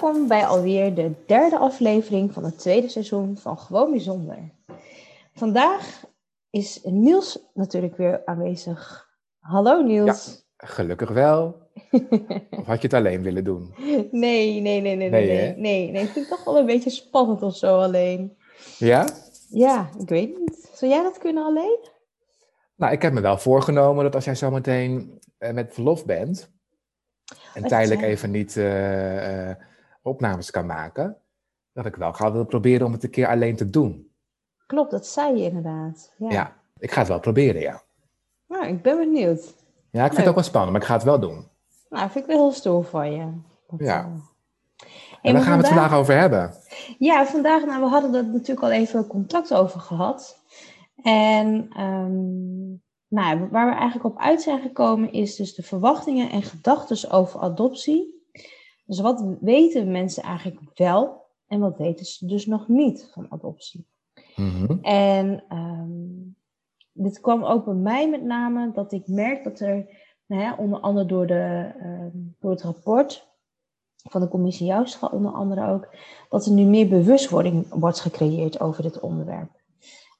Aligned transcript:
Welkom 0.00 0.28
bij 0.28 0.46
alweer 0.46 0.94
de 0.94 1.12
derde 1.26 1.58
aflevering 1.58 2.32
van 2.32 2.44
het 2.44 2.58
tweede 2.58 2.88
seizoen 2.88 3.36
van 3.36 3.58
Gewoon 3.58 3.90
Bijzonder. 3.90 4.50
Vandaag 5.34 6.04
is 6.50 6.80
Niels 6.82 7.38
natuurlijk 7.54 7.96
weer 7.96 8.22
aanwezig. 8.24 9.08
Hallo 9.38 9.82
Niels. 9.82 10.46
Gelukkig 10.56 11.10
wel. 11.10 11.56
of 12.50 12.66
had 12.66 12.82
je 12.82 12.86
het 12.86 12.94
alleen 12.94 13.22
willen 13.22 13.44
doen? 13.44 13.74
Nee, 13.76 14.60
nee, 14.60 14.60
nee, 14.60 14.80
nee, 14.80 14.96
nee. 14.96 15.10
Nee, 15.10 15.26
Nee, 15.26 15.56
nee, 15.56 15.90
nee. 15.90 16.02
Ik 16.02 16.08
vind 16.08 16.28
het 16.28 16.36
toch 16.36 16.44
wel 16.44 16.58
een 16.58 16.66
beetje 16.66 16.90
spannend 16.90 17.42
of 17.42 17.56
zo 17.56 17.80
alleen. 17.80 18.36
Ja? 18.78 19.08
Ja, 19.48 19.90
ik 19.98 20.08
weet 20.08 20.38
niet. 20.38 20.70
Zou 20.74 20.90
jij 20.90 21.02
dat 21.02 21.18
kunnen 21.18 21.44
alleen? 21.44 21.78
Nou, 22.76 22.92
ik 22.92 23.02
heb 23.02 23.12
me 23.12 23.20
wel 23.20 23.38
voorgenomen 23.38 24.04
dat 24.04 24.14
als 24.14 24.24
jij 24.24 24.36
zometeen 24.36 25.20
eh, 25.38 25.52
met 25.52 25.74
verlof 25.74 26.04
bent 26.04 26.50
en 27.54 27.62
tijdelijk 27.62 28.02
even 28.02 28.30
niet 28.30 28.56
eh, 28.56 29.50
eh, 29.50 29.56
opnames 30.02 30.50
kan 30.50 30.66
maken, 30.66 31.16
dat 31.72 31.86
ik 31.86 31.96
wel 31.96 32.12
ga 32.12 32.30
willen 32.32 32.46
proberen 32.46 32.86
om 32.86 32.92
het 32.92 33.02
een 33.04 33.10
keer 33.10 33.28
alleen 33.28 33.56
te 33.56 33.70
doen. 33.70 34.10
Klopt, 34.66 34.90
dat 34.90 35.06
zei 35.06 35.36
je 35.38 35.44
inderdaad. 35.44 36.12
Ja. 36.18 36.30
Ja, 36.30 36.56
ik 36.78 36.90
ga 36.90 36.98
het 36.98 37.08
wel 37.08 37.20
proberen, 37.20 37.60
ja. 37.60 37.82
Nou, 38.46 38.66
ik 38.66 38.82
ben 38.82 38.96
benieuwd. 38.96 39.54
Ja, 39.90 40.00
ik 40.00 40.06
vind 40.06 40.16
het 40.18 40.28
ook 40.28 40.34
wel 40.34 40.44
spannend, 40.44 40.72
maar 40.72 40.80
ik 40.80 40.86
ga 40.86 40.94
het 40.94 41.02
wel 41.02 41.20
doen. 41.20 41.48
Nou, 41.88 42.10
vind 42.10 42.24
ik 42.24 42.30
wel 42.30 42.40
heel 42.42 42.52
stoer 42.52 42.84
van 42.84 43.12
je. 43.12 43.32
Dat, 43.68 43.78
Ja. 43.88 43.98
eh, 43.98 44.06
En 44.06 44.88
hey, 45.22 45.32
waar 45.32 45.42
gaan 45.42 45.52
we 45.52 45.58
het 45.58 45.74
vandaag 45.74 45.94
over 45.94 46.18
hebben? 46.18 46.54
Ja, 46.98 47.26
vandaag, 47.26 47.64
nou, 47.64 47.80
we 47.82 47.88
hadden 47.88 48.14
er 48.14 48.24
natuurlijk 48.26 48.62
al 48.62 48.70
even 48.70 49.06
contact 49.06 49.54
over 49.54 49.80
gehad. 49.80 50.38
En 51.02 51.68
ehm, 51.76 52.66
nou, 53.08 53.38
ja, 53.38 53.48
waar 53.48 53.66
we 53.66 53.74
eigenlijk 53.74 54.04
op 54.04 54.18
uit 54.18 54.42
zijn 54.42 54.60
gekomen 54.60 55.12
is 55.12 55.36
dus 55.36 55.54
de 55.54 55.62
verwachtingen 55.62 56.30
en 56.30 56.42
gedachten 56.42 57.10
over 57.10 57.40
adoptie. 57.40 58.17
Dus 58.88 59.00
wat 59.00 59.24
weten 59.40 59.90
mensen 59.90 60.22
eigenlijk 60.22 60.60
wel 60.74 61.26
en 61.46 61.60
wat 61.60 61.76
weten 61.76 62.06
ze 62.06 62.26
dus 62.26 62.46
nog 62.46 62.68
niet 62.68 63.10
van 63.12 63.26
adoptie? 63.28 63.86
Mhm. 64.36 64.78
En 64.82 65.44
ehm, 65.48 65.90
dit 66.92 67.20
kwam 67.20 67.44
ook 67.44 67.64
bij 67.64 67.74
mij 67.74 68.08
met 68.08 68.22
name 68.22 68.72
dat 68.72 68.92
ik 68.92 69.06
merk 69.06 69.44
dat 69.44 69.60
er, 69.60 69.88
nou 70.26 70.42
ja, 70.42 70.56
onder 70.58 70.80
andere 70.80 71.06
door, 71.06 71.26
de, 71.26 71.72
ehm, 71.80 72.16
door 72.38 72.50
het 72.50 72.62
rapport 72.62 73.28
van 73.96 74.20
de 74.20 74.28
commissie 74.28 74.66
Joustra 74.66 75.08
onder 75.12 75.32
andere 75.32 75.68
ook, 75.68 75.88
dat 76.28 76.46
er 76.46 76.52
nu 76.52 76.64
meer 76.64 76.88
bewustwording 76.88 77.66
wordt 77.68 78.00
gecreëerd 78.00 78.60
over 78.60 78.82
dit 78.82 79.00
onderwerp. 79.00 79.50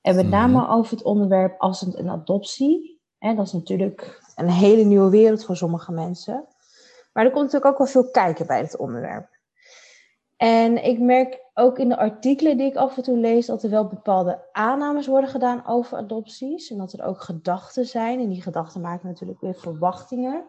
En 0.00 0.14
met 0.14 0.27
Mhm. 0.27 0.34
name 0.34 0.69
over 0.69 0.96
het 0.96 1.05
onderwerp 1.05 1.61
afstand 1.61 1.94
en 1.94 2.08
adoptie. 2.08 3.00
En 3.19 3.36
dat 3.36 3.46
is 3.46 3.52
natuurlijk 3.52 4.33
een 4.36 4.50
hele 4.50 4.84
nieuwe 4.84 5.11
wereld 5.11 5.44
voor 5.44 5.56
sommige 5.56 5.92
mensen. 5.92 6.44
Maar 7.19 7.27
er 7.27 7.33
komt 7.33 7.44
natuurlijk 7.44 7.72
ook 7.72 7.78
wel 7.78 8.02
veel 8.02 8.11
kijken 8.11 8.47
bij 8.47 8.61
dit 8.61 8.77
onderwerp. 8.77 9.28
En 10.36 10.84
ik 10.84 10.98
merk 10.98 11.40
ook 11.55 11.79
in 11.79 11.89
de 11.89 11.96
artikelen 11.96 12.56
die 12.56 12.67
ik 12.67 12.77
af 12.77 12.96
en 12.96 13.02
toe 13.02 13.18
lees 13.18 13.46
dat 13.46 13.62
er 13.62 13.70
wel 13.70 13.86
bepaalde 13.86 14.48
aannames 14.52 15.06
worden 15.06 15.30
gedaan 15.30 15.67
over 15.67 15.98
adopties. 15.98 16.70
En 16.70 16.78
dat 16.78 16.92
er 16.92 17.05
ook 17.05 17.20
gedachten 17.20 17.86
zijn. 17.86 18.20
En 18.20 18.28
die 18.28 18.42
gedachten 18.42 18.80
maken 18.80 19.08
natuurlijk 19.08 19.40
weer 19.40 19.55
verwachtingen. 19.55 20.46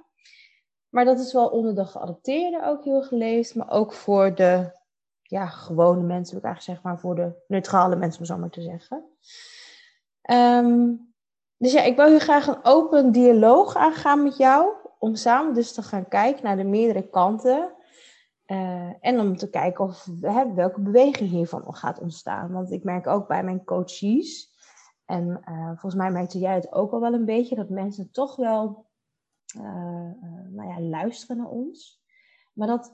Maar 0.90 1.06
dat 1.06 1.20
is 1.20 1.34
wel 1.34 1.48
onder 1.48 1.76
de 1.76 1.86
geadopteerden 1.86 2.66
ook 2.66 2.84
heel 2.84 3.02
geleefd. 3.02 3.56
Maar 3.56 3.72
ook 3.72 3.94
voor 3.94 4.36
de 4.36 4.72
ja, 5.22 5.46
gewone 5.46 6.02
mensen, 6.02 6.34
wil 6.34 6.40
ik 6.40 6.46
eigenlijk 6.46 6.62
zeggen, 6.62 6.90
maar 6.90 7.00
voor 7.00 7.16
de 7.16 7.44
neutrale 7.48 7.96
mensen, 7.96 8.20
om 8.20 8.26
zo 8.26 8.38
maar 8.38 8.50
te 8.50 8.62
zeggen. 8.62 9.06
Ehm, 10.22 10.92
dus 11.58 11.72
ja, 11.72 11.82
ik 11.82 11.96
wil 11.96 12.06
heel 12.06 12.20
graag 12.20 12.48
een 12.48 12.64
open 12.64 13.12
dialoog 13.12 13.76
aangaan 13.76 14.24
met 14.24 14.38
jou. 14.38 14.79
Om 15.00 15.16
samen 15.16 15.54
dus 15.54 15.74
te 15.74 15.82
gaan 15.82 16.08
kijken 16.08 16.44
naar 16.44 16.58
de 16.58 16.64
meerdere 16.64 17.10
kanten. 17.10 17.74
Eh, 18.46 18.94
en 19.00 19.20
om 19.20 19.38
te 19.38 19.50
kijken 19.50 19.84
of, 19.84 20.08
hè, 20.22 20.54
welke 20.54 20.82
beweging 20.82 21.30
hiervan 21.30 21.76
gaat 21.76 22.00
ontstaan. 22.00 22.52
Want 22.52 22.72
ik 22.72 22.84
merk 22.84 23.08
ook 23.08 23.28
bij 23.28 23.44
mijn 23.44 23.64
coaches, 23.64 24.50
en 25.10 25.42
eh, 25.44 25.68
volgens 25.68 25.96
mij 25.96 26.12
merkte 26.12 26.40
jij 26.40 26.56
het 26.56 26.72
ook 26.72 26.92
al 26.92 27.00
wel 27.00 27.14
een 27.14 27.26
beetje, 27.26 27.56
dat 27.56 27.70
mensen 27.70 28.12
toch 28.12 28.36
wel 28.36 28.90
eh, 29.46 30.12
nou 30.50 30.68
ja, 30.68 30.82
luisteren 30.82 31.38
naar 31.38 31.50
ons. 31.50 32.04
Maar 32.54 32.68
dat, 32.68 32.94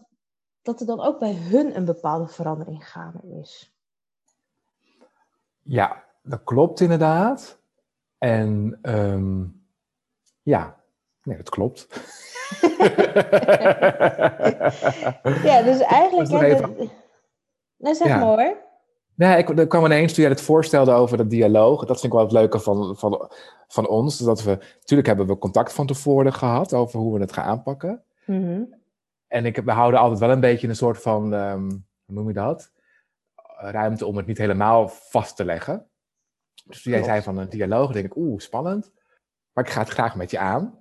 dat 0.61 0.79
er 0.79 0.85
dan 0.85 0.99
ook 0.99 1.19
bij 1.19 1.33
hun 1.33 1.75
een 1.75 1.85
bepaalde 1.85 2.27
verandering 2.27 2.89
gaande 2.89 3.39
is. 3.41 3.75
Ja, 5.61 6.03
dat 6.23 6.43
klopt 6.43 6.79
inderdaad. 6.79 7.61
En 8.17 8.79
ehm, 8.81 9.47
ja, 10.41 10.83
nee, 11.25 11.37
dat 11.37 11.49
klopt. 11.49 11.87
Ja, 15.43 15.61
dus 15.61 15.79
eigenlijk... 15.79 16.29
hè, 16.29 16.43
even- 16.45 16.89
nou, 17.77 17.95
zeg 17.95 18.07
Ja. 18.07 18.17
maar 18.17 18.25
hoor. 18.25 18.57
Nee, 19.15 19.37
ik, 19.37 19.59
er 19.59 19.67
kwam 19.67 19.85
ineens 19.85 20.13
toen 20.13 20.23
jij 20.23 20.31
het 20.31 20.41
voorstelde 20.41 20.91
over 20.91 21.17
dat 21.17 21.29
dialoog. 21.29 21.79
Dat 21.79 21.99
vind 21.99 22.03
ik 22.03 22.11
wel 22.11 22.21
het 22.21 22.31
leuke 22.31 22.59
van, 22.59 22.95
van, 22.97 23.31
van 23.67 23.87
ons. 23.87 24.17
Dat 24.17 24.43
we, 24.43 24.57
natuurlijk 24.79 25.07
hebben 25.07 25.27
we 25.27 25.37
contact 25.37 25.73
van 25.73 25.87
tevoren 25.87 26.33
gehad 26.33 26.73
over 26.73 26.99
hoe 26.99 27.13
we 27.13 27.19
het 27.19 27.33
gaan 27.33 27.45
aanpakken. 27.45 28.03
Mhm. 28.25 28.61
En 29.27 29.45
ik, 29.45 29.57
we 29.57 29.71
houden 29.71 29.99
altijd 29.99 30.19
wel 30.19 30.31
een 30.31 30.39
beetje 30.39 30.67
een 30.67 30.75
soort 30.75 31.01
van, 31.01 31.33
ehm, 31.33 31.69
hoe 31.69 32.15
noem 32.15 32.27
je 32.27 32.33
dat? 32.33 32.71
Ruimte 33.57 34.05
om 34.05 34.17
het 34.17 34.25
niet 34.25 34.37
helemaal 34.37 34.87
vast 34.87 35.35
te 35.35 35.45
leggen. 35.45 35.87
Dus 36.65 36.81
toen 36.81 36.91
jij 36.91 37.01
Klopt. 37.01 37.15
zei 37.15 37.23
van 37.35 37.43
een 37.43 37.49
dialoog, 37.49 37.91
denk 37.91 38.05
ik, 38.05 38.15
oeh, 38.15 38.39
spannend. 38.39 38.91
Maar 39.53 39.63
ik 39.63 39.69
ga 39.69 39.79
het 39.79 39.89
graag 39.89 40.15
met 40.15 40.31
je 40.31 40.39
aan. 40.39 40.77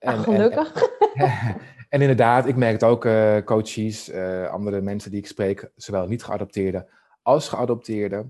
Ah, 0.00 0.12
En- 0.14 0.22
gelukkig. 0.22 0.82
En, 1.14 1.30
en 1.88 2.00
inderdaad, 2.00 2.46
ik 2.46 2.56
merk 2.56 2.72
het 2.72 2.84
ook, 2.84 3.04
eh, 3.04 3.36
coaches, 3.44 4.08
eh, 4.08 4.48
andere 4.50 4.80
mensen 4.80 5.10
die 5.10 5.20
ik 5.20 5.26
spreek, 5.26 5.70
zowel 5.76 6.06
niet 6.06 6.24
geadopteerde 6.24 6.88
als 7.22 7.48
geadopteerde, 7.48 8.26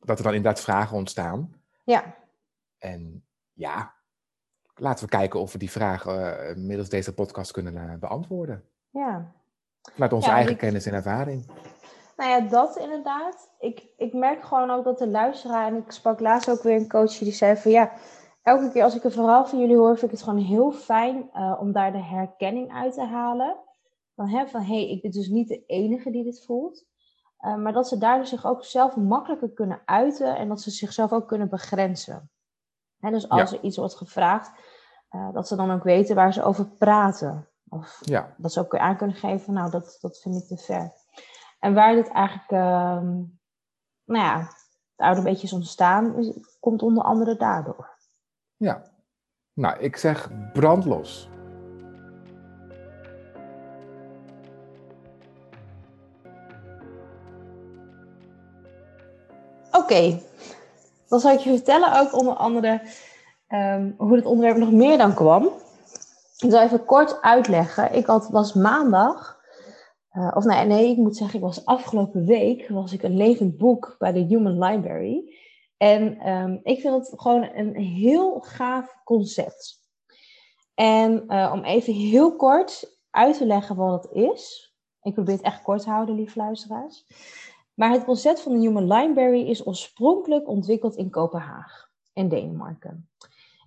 dat 0.00 0.18
er 0.18 0.24
dan 0.24 0.34
inderdaad 0.34 0.60
vragen 0.62 0.96
ontstaan. 0.96 1.54
ja. 1.84 2.14
En 2.78 3.24
ja, 3.52 3.94
laten 4.74 5.04
we 5.04 5.10
kijken 5.10 5.40
of 5.40 5.52
we 5.52 5.58
die 5.58 5.70
vragen 5.70 6.38
eh, 6.48 6.56
middels 6.56 6.88
deze 6.88 7.14
podcast 7.14 7.50
kunnen 7.52 7.98
beantwoorden. 8.00 8.64
ja. 8.90 9.32
Vanuit 9.92 10.12
onze 10.12 10.28
Ja, 10.28 10.34
eigen 10.34 10.52
ik- 10.52 10.58
kennis 10.58 10.86
en 10.86 10.94
ervaring. 10.94 11.46
Nou 12.16 12.30
ja, 12.30 12.40
dat 12.40 12.76
inderdaad. 12.78 13.50
Ik, 13.60 13.82
ik 13.96 14.12
merk 14.12 14.44
gewoon 14.44 14.70
ook 14.70 14.84
dat 14.84 14.98
de 14.98 15.08
luisteraar, 15.08 15.66
en 15.66 15.76
ik 15.76 15.90
sprak 15.90 16.20
laatst 16.20 16.50
ook 16.50 16.62
weer 16.62 16.76
een 16.76 16.88
coach 16.88 17.18
die 17.18 17.32
zei 17.32 17.56
van 17.56 17.70
ja, 17.70 17.92
elke 18.44 18.70
keer 18.72 18.82
als 18.84 18.94
ik 18.96 19.04
een 19.04 19.10
verhaal 19.10 19.46
van 19.46 19.58
jullie 19.58 19.76
hoor, 19.76 19.98
vind 19.98 20.12
ik 20.12 20.18
het 20.18 20.26
gewoon 20.28 20.44
heel 20.44 20.72
fijn 20.72 21.30
eh, 21.32 21.56
om 21.60 21.72
daar 21.72 21.92
de 21.92 22.02
herkenning 22.02 22.72
uit 22.72 22.94
te 22.94 23.04
halen. 23.04 23.56
Van, 24.14 24.28
hè, 24.28 24.46
van 24.46 24.60
hé, 24.60 24.74
hey, 24.74 24.90
ik 24.90 25.02
ben 25.02 25.10
dus 25.10 25.28
niet 25.28 25.48
de 25.48 25.64
enige 25.66 26.10
die 26.10 26.24
dit 26.24 26.44
voelt. 26.44 26.84
Eh, 27.38 27.56
maar 27.56 27.72
dat 27.72 27.88
ze 27.88 27.98
daardoor 27.98 28.26
zich 28.26 28.46
ook 28.46 28.64
zelf 28.64 28.96
makkelijker 28.96 29.52
kunnen 29.52 29.82
uiten 29.84 30.36
en 30.36 30.48
dat 30.48 30.60
ze 30.60 30.70
zichzelf 30.70 31.12
ook 31.12 31.28
kunnen 31.28 31.48
begrenzen. 31.48 32.30
Hè, 32.98 33.10
dus 33.10 33.28
als 33.28 33.50
Ja. 33.50 33.56
er 33.56 33.62
iets 33.62 33.76
wordt 33.76 33.96
gevraagd, 33.96 34.50
eh, 35.08 35.32
dat 35.32 35.48
ze 35.48 35.56
dan 35.56 35.70
ook 35.70 35.82
weten 35.82 36.14
waar 36.16 36.32
ze 36.32 36.42
over 36.42 36.66
praten. 36.66 37.48
Of 37.68 37.98
Ja, 38.00 38.34
dat 38.36 38.52
ze 38.52 38.60
ook 38.60 38.76
aan 38.76 38.96
kunnen 38.96 39.16
geven, 39.16 39.52
nou, 39.52 39.70
dat, 39.70 39.98
dat 40.00 40.18
vind 40.18 40.36
ik 40.36 40.46
te 40.46 40.56
ver. 40.56 40.92
En 41.58 41.74
waar 41.74 41.94
dit 41.94 42.08
eigenlijk, 42.08 42.50
ehm, 42.50 43.06
nou 44.04 44.24
ja, 44.24 44.38
het 44.96 45.06
oude 45.06 45.22
beetje 45.22 45.46
is 45.46 45.52
ontstaan, 45.52 46.32
komt 46.60 46.82
onder 46.82 47.04
andere 47.04 47.36
daardoor. 47.36 47.93
Ja. 48.64 48.82
Nou, 49.52 49.78
ik 49.78 49.96
zeg 49.96 50.30
brandlos. 50.52 51.28
Oké, 59.72 60.20
dan 61.08 61.20
zal 61.20 61.32
ik 61.32 61.38
je 61.38 61.50
vertellen 61.50 62.00
ook 62.00 62.18
onder 62.18 62.34
andere 62.34 62.80
ehm, 63.46 63.90
hoe 63.96 64.16
het 64.16 64.26
onderwerp 64.26 64.56
nog 64.56 64.72
meer 64.72 64.98
dan 64.98 65.14
kwam. 65.14 65.44
Ik 66.38 66.50
zal 66.50 66.62
even 66.62 66.84
kort 66.84 67.22
uitleggen. 67.22 67.94
Ik 67.94 68.06
had, 68.06 68.28
was 68.28 68.52
maandag, 68.52 69.40
eh, 70.08 70.30
of 70.34 70.44
nee, 70.44 70.66
nee, 70.66 70.90
ik 70.90 70.96
moet 70.96 71.16
zeggen, 71.16 71.36
ik 71.38 71.44
was 71.44 71.64
afgelopen 71.64 72.24
week, 72.24 72.68
was 72.68 72.92
ik 72.92 73.02
een 73.02 73.16
levend 73.16 73.56
boek 73.56 73.96
bij 73.98 74.12
de 74.12 74.20
Human 74.20 74.64
Library. 74.64 75.33
En 75.84 76.18
ehm, 76.18 76.58
ik 76.62 76.80
vind 76.80 76.94
het 76.94 77.20
gewoon 77.20 77.42
een 77.54 77.76
heel 77.76 78.40
gaaf 78.40 79.00
concept. 79.04 79.82
En 80.74 81.28
eh, 81.28 81.50
om 81.54 81.64
even 81.64 81.92
heel 81.92 82.36
kort 82.36 82.98
uit 83.10 83.36
te 83.36 83.46
leggen 83.46 83.76
wat 83.76 84.02
het 84.02 84.12
is. 84.12 84.74
Ik 85.02 85.14
probeer 85.14 85.34
het 85.34 85.44
echt 85.44 85.62
kort 85.62 85.82
te 85.82 85.90
houden, 85.90 86.14
lieve 86.14 86.38
luisteraars. 86.38 87.06
Maar 87.74 87.90
het 87.90 88.04
concept 88.04 88.40
van 88.40 88.52
de 88.52 88.58
Human 88.58 88.92
Library 88.92 89.48
is 89.48 89.66
oorspronkelijk 89.66 90.48
ontwikkeld 90.48 90.96
in 90.96 91.10
Kopenhagen, 91.10 91.90
in 92.12 92.28
Denemarken. 92.28 93.10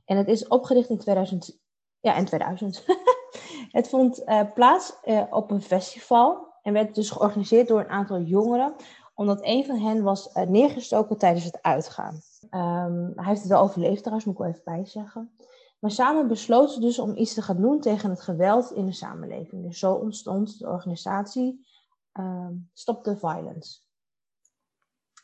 En 0.06 0.18
het 0.18 0.28
is 0.28 0.48
opgericht 0.48 0.90
in 0.90 0.98
2000. 0.98 1.60
Ja, 2.00 2.16
in 2.16 2.26
2000. 2.26 2.86
het 3.78 3.90
vond 3.90 4.22
uh, 4.26 4.42
plaats 4.54 4.98
uh, 5.06 5.24
op 5.30 5.52
een 5.52 5.62
festival 5.62 6.54
en 6.62 6.74
werd 6.74 6.96
dus 6.96 7.10
georganiseerd 7.10 7.68
door 7.68 7.80
een 7.80 7.90
aantal 7.90 8.22
jongeren, 8.22 8.76
omdat 9.18 9.40
een 9.42 9.66
van 9.66 9.80
hen 9.80 10.04
was 10.04 10.30
uh, 10.36 10.44
neergestoken 10.44 11.18
tijdens 11.18 11.46
het 11.46 11.62
uitgaan. 11.62 12.22
Um, 12.52 13.12
hij 13.16 13.26
heeft 13.26 13.40
het 13.40 13.50
wel 13.50 13.62
overleefd 13.62 13.98
trouwens, 13.98 14.26
moet 14.26 14.34
ik 14.34 14.42
wel 14.42 14.50
even 14.50 14.64
bijzeggen. 14.64 15.36
Maar 15.80 15.92
samen 15.92 16.28
besloten 16.28 16.74
ze 16.74 16.80
dus 16.80 17.00
om 17.00 17.16
iets 17.16 17.34
te 17.34 17.42
gaan 17.42 17.62
doen 17.62 17.80
tegen 17.80 18.10
het 18.10 18.22
geweld 18.22 18.72
in 18.72 18.86
de 18.86 18.92
samenleving. 18.92 19.64
Dus 19.64 19.80
zo 19.80 19.94
ontstond 19.94 20.60
de 20.60 20.68
organisatie 20.68 21.66
um, 22.14 22.70
Stop 22.74 23.04
the 23.04 23.18
Violence. 23.18 23.80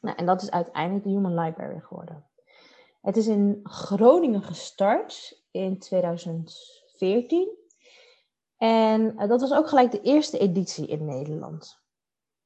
Nou, 0.01 0.17
en 0.17 0.25
dat 0.25 0.41
is 0.41 0.51
uiteindelijk 0.51 1.03
de 1.03 1.11
Human 1.11 1.39
Library 1.39 1.79
geworden. 1.79 2.27
Het 3.01 3.17
is 3.17 3.27
in 3.27 3.59
Groningen 3.63 4.41
gestart 4.41 5.43
in 5.51 5.79
2014. 5.79 7.57
En 8.57 9.15
dat 9.27 9.41
was 9.41 9.53
ook 9.53 9.67
gelijk 9.67 9.91
de 9.91 10.01
eerste 10.01 10.37
editie 10.37 10.87
in 10.87 11.05
Nederland. 11.05 11.82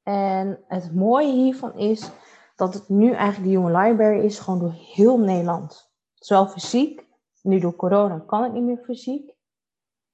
En 0.08 0.64
het 0.68 0.96
mooie 0.96 1.32
hiervan 1.32 1.78
is 1.78 2.12
dat 2.56 2.74
het 2.74 2.90
nu 2.90 3.12
eigenlijk 3.12 3.44
de 3.44 3.58
Human 3.58 3.82
Library 3.82 4.26
is, 4.26 4.40
gewoon 4.40 4.60
door 4.60 4.74
heel 4.74 5.20
Nederland. 5.20 5.92
Zowel 6.14 6.48
fysiek, 6.48 7.08
nu 7.42 7.60
door 7.60 7.76
corona 7.76 8.20
kan 8.20 8.44
het 8.44 8.54
niet 8.54 8.64
meer 8.64 8.78
fysiek. 8.84 9.36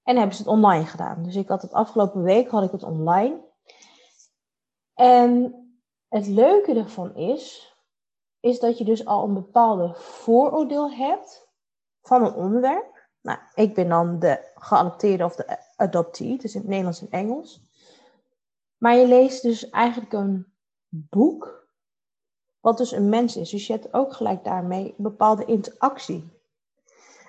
En 0.03 0.17
hebben 0.17 0.35
ze 0.35 0.41
het 0.41 0.51
online 0.51 0.85
gedaan. 0.85 1.23
Dus 1.23 1.35
ik 1.35 1.47
had 1.47 1.61
het 1.61 1.73
afgelopen 1.73 2.23
week 2.23 2.49
had 2.49 2.63
ik 2.63 2.71
het 2.71 2.83
online. 2.83 3.41
En 4.93 5.55
het 6.07 6.27
leuke 6.27 6.73
ervan 6.73 7.15
is, 7.15 7.75
is 8.39 8.59
dat 8.59 8.77
je 8.77 8.83
dus 8.83 9.05
al 9.05 9.23
een 9.23 9.33
bepaalde 9.33 9.93
vooroordeel 9.95 10.91
hebt 10.91 11.49
van 12.01 12.25
een 12.25 12.33
onderwerp. 12.33 13.07
Nou, 13.21 13.39
ik 13.53 13.73
ben 13.73 13.89
dan 13.89 14.19
de 14.19 14.51
geadopteerde 14.55 15.23
of 15.25 15.35
de 15.35 15.57
adoptee, 15.75 16.37
dus 16.37 16.53
in 16.53 16.59
het 16.59 16.69
Nederlands 16.69 17.01
en 17.01 17.11
Engels. 17.11 17.62
Maar 18.83 18.95
je 18.95 19.07
leest 19.07 19.41
dus 19.41 19.69
eigenlijk 19.69 20.13
een 20.13 20.53
boek, 20.89 21.67
wat 22.59 22.77
dus 22.77 22.91
een 22.91 23.09
mens 23.09 23.37
is. 23.37 23.49
Dus 23.49 23.67
je 23.67 23.73
hebt 23.73 23.93
ook 23.93 24.13
gelijk 24.13 24.43
daarmee 24.43 24.87
een 24.87 25.03
bepaalde 25.03 25.45
interactie. 25.45 26.41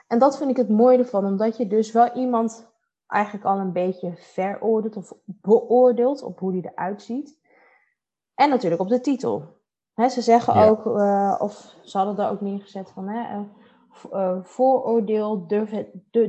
En 0.06 0.19
dat 0.19 0.37
vind 0.37 0.51
ik 0.51 0.56
het 0.56 0.69
mooie 0.69 0.99
ervan, 0.99 1.25
omdat 1.25 1.56
je 1.56 1.67
dus 1.67 1.93
wel 1.93 2.12
iemand 2.12 2.73
eigenlijk 3.06 3.45
al 3.45 3.59
een 3.59 3.73
beetje 3.73 4.12
veroordeelt 4.17 4.97
of 4.97 5.12
beoordeelt 5.25 6.23
op 6.23 6.39
hoe 6.39 6.53
die 6.53 6.71
eruit 6.73 7.03
ziet. 7.03 7.39
En 8.35 8.49
natuurlijk 8.49 8.81
op 8.81 8.89
de 8.89 9.00
titel. 9.00 9.61
ze 9.95 10.21
zeggen 10.21 10.55
ook, 10.55 10.87
uh, 10.87 11.37
of 11.39 11.77
ze 11.83 11.97
hadden 11.97 12.17
daar 12.17 12.31
ook 12.31 12.41
neergezet 12.41 12.91
van, 12.91 13.09
hè, 13.09 13.39
uh, 13.39 13.45
uh, 14.12 14.45
vooroordeel, 14.45 15.47
durf, 15.47 15.71
het, 15.71 15.89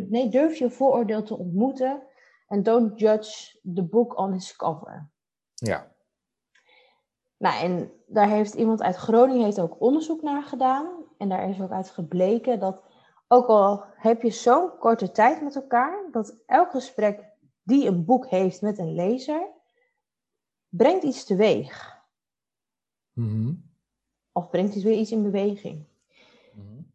nee, 0.09 0.29
durf 0.29 0.55
je 0.55 0.69
vooroordeel 0.69 1.23
te 1.23 1.37
ontmoeten 1.37 2.01
en 2.47 2.63
don't 2.63 2.99
judge 2.99 3.59
the 3.73 3.83
book 3.83 4.17
on 4.17 4.33
its 4.33 4.55
cover. 4.55 5.13
Ja. 5.55 5.93
Nou, 7.37 7.63
en 7.63 7.91
daar 8.07 8.29
heeft 8.29 8.53
iemand 8.53 8.81
uit 8.81 8.95
Groningen 8.95 9.43
heeft 9.43 9.59
ook 9.59 9.81
onderzoek 9.81 10.21
naar 10.21 10.43
gedaan. 10.43 11.03
En 11.17 11.29
daar 11.29 11.49
is 11.49 11.61
ook 11.61 11.71
uit 11.71 11.89
gebleken 11.89 12.59
dat, 12.59 12.83
ook 13.27 13.47
al 13.47 13.83
heb 13.95 14.21
je 14.21 14.29
zo'n 14.29 14.77
korte 14.77 15.11
tijd 15.11 15.41
met 15.41 15.55
elkaar, 15.55 16.07
dat 16.11 16.37
elk 16.45 16.71
gesprek 16.71 17.23
die 17.63 17.87
een 17.87 18.05
boek 18.05 18.27
heeft 18.27 18.61
met 18.61 18.77
een 18.77 18.93
lezer, 18.93 19.47
brengt 20.69 21.03
iets 21.03 21.25
teweeg. 21.25 22.03
Mm 23.13 23.73
Of 24.31 24.49
brengt 24.49 24.75
iets 24.75 24.83
weer 24.83 24.97
iets 24.97 25.11
in 25.11 25.23
beweging. 25.23 25.85
Mm 26.53 26.91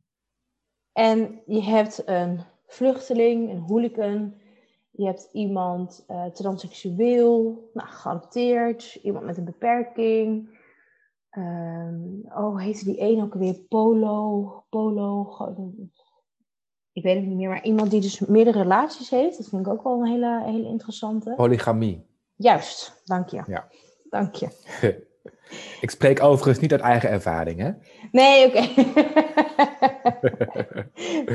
En 0.92 1.42
je 1.46 1.62
hebt 1.62 2.08
een 2.08 2.40
vluchteling, 2.66 3.50
een 3.50 3.60
hooligan, 3.60 4.39
je 4.90 5.06
hebt 5.06 5.28
iemand 5.32 6.04
uh, 6.08 6.24
transseksueel, 6.24 7.70
nou, 7.72 7.88
geadopteerd, 7.88 8.98
iemand 9.02 9.24
met 9.24 9.36
een 9.36 9.44
beperking. 9.44 10.58
Um, 11.38 12.22
oh, 12.34 12.60
heette 12.60 12.84
die 12.84 13.00
een 13.00 13.22
ook 13.22 13.34
weer? 13.34 13.54
Polo, 13.54 14.64
Polo. 14.70 15.36
Ik 16.92 17.02
weet 17.02 17.16
het 17.16 17.26
niet 17.26 17.36
meer, 17.36 17.48
maar 17.48 17.64
iemand 17.64 17.90
die 17.90 18.00
dus 18.00 18.20
meerdere 18.20 18.62
relaties 18.62 19.10
heeft. 19.10 19.36
Dat 19.36 19.48
vind 19.48 19.66
ik 19.66 19.72
ook 19.72 19.82
wel 19.82 20.00
een 20.00 20.10
hele, 20.10 20.42
hele 20.44 20.68
interessante. 20.68 21.32
Polygamie. 21.36 22.06
Juist, 22.36 23.02
dank 23.04 23.28
je. 23.28 23.42
Ja. 23.46 23.68
Dank 24.10 24.34
je. 24.34 24.48
ik 25.80 25.90
spreek 25.90 26.22
overigens 26.22 26.58
niet 26.58 26.72
uit 26.72 26.80
eigen 26.80 27.10
ervaring, 27.10 27.60
hè? 27.60 27.72
Nee, 28.10 28.46
oké. 28.46 28.60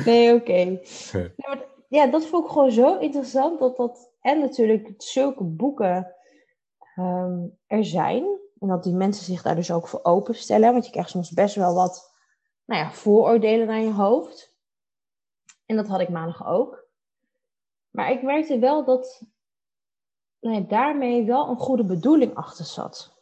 nee, 0.09 0.33
oké. 0.33 0.79
Nee, 1.11 1.74
ja, 1.95 2.07
dat 2.07 2.25
vond 2.25 2.45
ik 2.45 2.51
gewoon 2.51 2.71
zo 2.71 2.97
interessant. 2.97 3.59
Dat 3.59 3.77
dat, 3.77 4.13
en 4.21 4.39
natuurlijk 4.39 4.93
zulke 4.97 5.43
boeken 5.43 6.15
um, 6.95 7.57
er 7.67 7.85
zijn. 7.85 8.23
En 8.59 8.67
dat 8.67 8.83
die 8.83 8.93
mensen 8.93 9.25
zich 9.25 9.41
daar 9.41 9.55
dus 9.55 9.71
ook 9.71 9.87
voor 9.87 10.03
openstellen. 10.03 10.71
Want 10.71 10.85
je 10.85 10.91
krijgt 10.91 11.09
soms 11.09 11.31
best 11.31 11.55
wel 11.55 11.73
wat 11.73 12.13
nou 12.65 12.81
ja, 12.81 12.91
vooroordelen 12.91 13.67
naar 13.67 13.81
je 13.81 13.93
hoofd. 13.93 14.53
En 15.65 15.75
dat 15.75 15.87
had 15.87 15.99
ik 15.99 16.09
maandag 16.09 16.47
ook. 16.47 16.83
Maar 17.89 18.11
ik 18.11 18.21
merkte 18.21 18.59
wel 18.59 18.85
dat 18.85 19.21
nou 20.39 20.55
ja, 20.55 20.61
daarmee 20.61 21.25
wel 21.25 21.49
een 21.49 21.59
goede 21.59 21.83
bedoeling 21.83 22.35
achter 22.35 22.65
zat. 22.65 23.13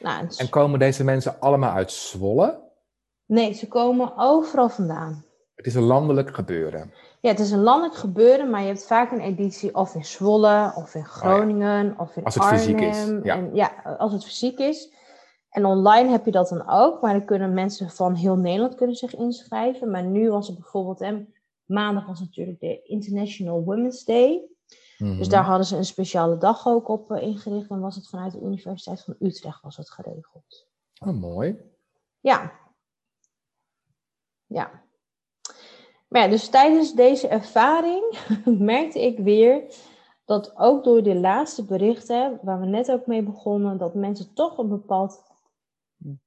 Nou, 0.00 0.28
en 0.36 0.48
komen 0.48 0.78
deze 0.78 1.04
mensen 1.04 1.40
allemaal 1.40 1.72
uit 1.72 1.92
Zwolle? 1.92 2.70
Nee, 3.26 3.52
ze 3.52 3.68
komen 3.68 4.16
overal 4.16 4.68
vandaan. 4.68 5.24
Het 5.54 5.66
is 5.66 5.74
een 5.74 5.82
landelijk 5.82 6.34
gebeuren. 6.34 6.92
Ja, 7.22 7.28
het 7.28 7.38
is 7.38 7.50
een 7.50 7.62
landelijk 7.62 7.94
gebeuren, 7.94 8.50
maar 8.50 8.60
je 8.60 8.66
hebt 8.66 8.86
vaak 8.86 9.12
een 9.12 9.20
editie 9.20 9.74
of 9.74 9.94
in 9.94 10.04
Zwolle, 10.04 10.72
of 10.76 10.94
in 10.94 11.04
Groningen, 11.04 11.90
oh 11.90 11.96
ja. 11.96 12.02
of 12.02 12.16
in 12.16 12.24
als 12.24 12.34
het 12.34 12.42
Arnhem. 12.42 12.58
Fysiek 12.58 12.80
is. 12.80 13.06
Ja. 13.22 13.36
En, 13.36 13.54
ja, 13.54 13.96
als 13.98 14.12
het 14.12 14.24
fysiek 14.24 14.58
is. 14.58 14.92
En 15.48 15.64
online 15.64 16.08
heb 16.08 16.24
je 16.24 16.30
dat 16.30 16.48
dan 16.48 16.68
ook, 16.68 17.00
maar 17.02 17.12
dan 17.12 17.24
kunnen 17.24 17.54
mensen 17.54 17.90
van 17.90 18.14
heel 18.14 18.36
Nederland 18.36 18.74
kunnen 18.74 18.96
zich 18.96 19.14
inschrijven. 19.14 19.90
Maar 19.90 20.04
nu 20.04 20.30
was 20.30 20.46
het 20.46 20.58
bijvoorbeeld, 20.58 20.98
hè, 20.98 21.26
maandag 21.64 22.06
was 22.06 22.20
natuurlijk 22.20 22.60
de 22.60 22.82
International 22.82 23.64
Women's 23.64 24.04
Day. 24.04 24.46
Dus 24.98 25.28
daar 25.28 25.44
hadden 25.44 25.66
ze 25.66 25.76
een 25.76 25.84
speciale 25.84 26.38
dag 26.38 26.66
ook 26.66 26.88
op 26.88 27.10
uh, 27.10 27.22
ingericht. 27.22 27.70
En 27.70 27.80
was 27.80 27.96
het 27.96 28.08
vanuit 28.08 28.32
de 28.32 28.40
Universiteit 28.40 29.04
van 29.04 29.16
Utrecht 29.18 29.62
was 29.62 29.76
het 29.76 29.90
geregeld. 29.90 30.68
Oh, 31.04 31.20
mooi. 31.20 31.56
Ja. 32.20 32.52
Ja. 34.46 34.82
Maar 36.12 36.22
ja, 36.22 36.28
dus 36.28 36.48
tijdens 36.48 36.94
deze 36.94 37.28
ervaring 37.28 38.18
merkte 38.72 39.00
ik 39.00 39.18
weer 39.18 39.74
dat 40.24 40.56
ook 40.56 40.84
door 40.84 41.02
de 41.02 41.14
laatste 41.14 41.64
berichten, 41.64 42.38
waar 42.42 42.60
we 42.60 42.66
net 42.66 42.90
ook 42.90 43.06
mee 43.06 43.22
begonnen, 43.22 43.78
dat 43.78 43.94
mensen 43.94 44.34
toch 44.34 44.58
een 44.58 44.68
bepaald 44.68 45.22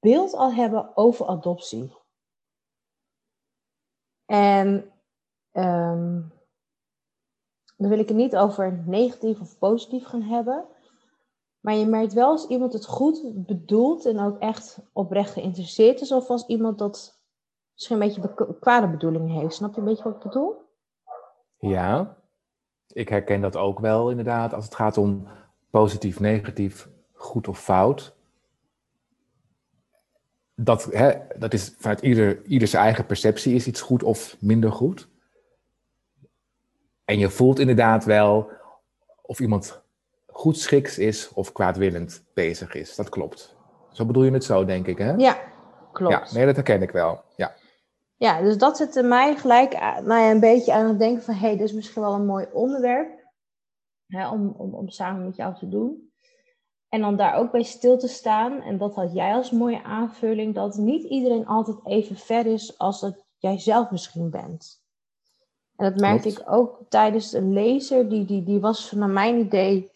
beeld 0.00 0.34
al 0.34 0.52
hebben 0.52 0.96
over 0.96 1.26
adoptie. 1.26 1.92
En 4.24 4.92
um, 5.52 6.32
dan 7.76 7.88
wil 7.88 7.98
ik 7.98 8.08
het 8.08 8.16
niet 8.16 8.36
over 8.36 8.82
negatief 8.86 9.40
of 9.40 9.58
positief 9.58 10.04
gaan 10.04 10.22
hebben. 10.22 10.66
Maar 11.60 11.74
je 11.74 11.86
merkt 11.86 12.12
wel 12.12 12.28
als 12.28 12.46
iemand 12.46 12.72
het 12.72 12.86
goed 12.86 13.46
bedoelt 13.46 14.04
en 14.04 14.20
ook 14.20 14.38
echt 14.38 14.78
oprecht 14.92 15.30
geïnteresseerd 15.30 16.00
is, 16.00 16.12
of 16.12 16.30
als 16.30 16.46
iemand 16.46 16.78
dat 16.78 17.15
misschien 17.76 18.02
een 18.02 18.08
beetje 18.08 18.56
kwade 18.60 18.88
bedoelingen 18.88 19.40
heeft. 19.40 19.54
Snap 19.54 19.74
je 19.74 19.80
een 19.80 19.86
beetje 19.86 20.04
wat 20.04 20.14
ik 20.14 20.22
bedoel? 20.22 20.64
Ja, 21.58 22.16
ik 22.92 23.08
herken 23.08 23.40
dat 23.40 23.56
ook 23.56 23.80
wel 23.80 24.10
inderdaad 24.10 24.54
als 24.54 24.64
het 24.64 24.74
gaat 24.74 24.98
om 24.98 25.28
positief, 25.70 26.20
negatief, 26.20 26.88
goed 27.12 27.48
of 27.48 27.60
fout. 27.60 28.14
Dat, 30.54 30.84
hè, 30.84 31.12
dat 31.38 31.52
is 31.52 31.74
vanuit 31.78 32.00
ieder, 32.00 32.42
ieder 32.44 32.68
zijn 32.68 32.84
eigen 32.84 33.06
perceptie, 33.06 33.54
is 33.54 33.66
iets 33.66 33.80
goed 33.80 34.02
of 34.02 34.36
minder 34.40 34.72
goed. 34.72 35.08
En 37.04 37.18
je 37.18 37.30
voelt 37.30 37.58
inderdaad 37.58 38.04
wel 38.04 38.50
of 39.22 39.40
iemand 39.40 39.82
goed 40.26 40.58
schiks 40.58 40.98
is 40.98 41.32
of 41.32 41.52
kwaadwillend 41.52 42.24
bezig 42.34 42.74
is. 42.74 42.94
Dat 42.94 43.08
klopt. 43.08 43.56
Zo 43.92 44.04
bedoel 44.04 44.22
je 44.24 44.30
het 44.30 44.44
zo, 44.44 44.64
denk 44.64 44.86
ik, 44.86 44.98
hè? 44.98 45.12
Ja, 45.12 45.38
klopt. 45.92 46.12
Ja, 46.12 46.36
nee, 46.36 46.46
dat 46.46 46.54
herken 46.54 46.82
ik 46.82 46.90
wel. 46.90 47.22
Ja. 47.36 47.54
Ja, 48.16 48.40
dus 48.40 48.58
dat 48.58 48.76
zette 48.76 49.02
mij 49.02 49.36
gelijk 49.36 49.72
nou 49.80 50.20
ja, 50.20 50.30
een 50.30 50.40
beetje 50.40 50.72
aan 50.72 50.88
het 50.88 50.98
denken 50.98 51.22
van... 51.22 51.34
hé, 51.34 51.40
hey, 51.40 51.56
dit 51.56 51.68
is 51.68 51.72
misschien 51.72 52.02
wel 52.02 52.14
een 52.14 52.26
mooi 52.26 52.46
onderwerp 52.52 53.24
hè, 54.06 54.30
om, 54.30 54.54
om, 54.56 54.74
om 54.74 54.88
samen 54.88 55.24
met 55.24 55.36
jou 55.36 55.54
te 55.54 55.68
doen. 55.68 56.10
En 56.88 57.00
dan 57.00 57.16
daar 57.16 57.34
ook 57.34 57.50
bij 57.50 57.62
stil 57.62 57.98
te 57.98 58.08
staan. 58.08 58.62
En 58.62 58.78
dat 58.78 58.94
had 58.94 59.12
jij 59.12 59.34
als 59.34 59.50
mooie 59.50 59.82
aanvulling... 59.82 60.54
dat 60.54 60.76
niet 60.76 61.04
iedereen 61.04 61.46
altijd 61.46 61.76
even 61.84 62.16
ver 62.16 62.46
is 62.46 62.78
als 62.78 63.00
dat 63.00 63.24
jij 63.38 63.58
zelf 63.58 63.90
misschien 63.90 64.30
bent. 64.30 64.84
En 65.76 65.90
dat 65.90 66.00
merkte 66.00 66.28
ik 66.28 66.42
ook 66.46 66.80
tijdens 66.88 67.32
een 67.32 67.52
lezer. 67.52 68.08
Die, 68.08 68.24
die, 68.24 68.42
die 68.42 68.60
was 68.60 68.92
naar 68.92 69.08
mijn 69.08 69.38
idee 69.38 69.92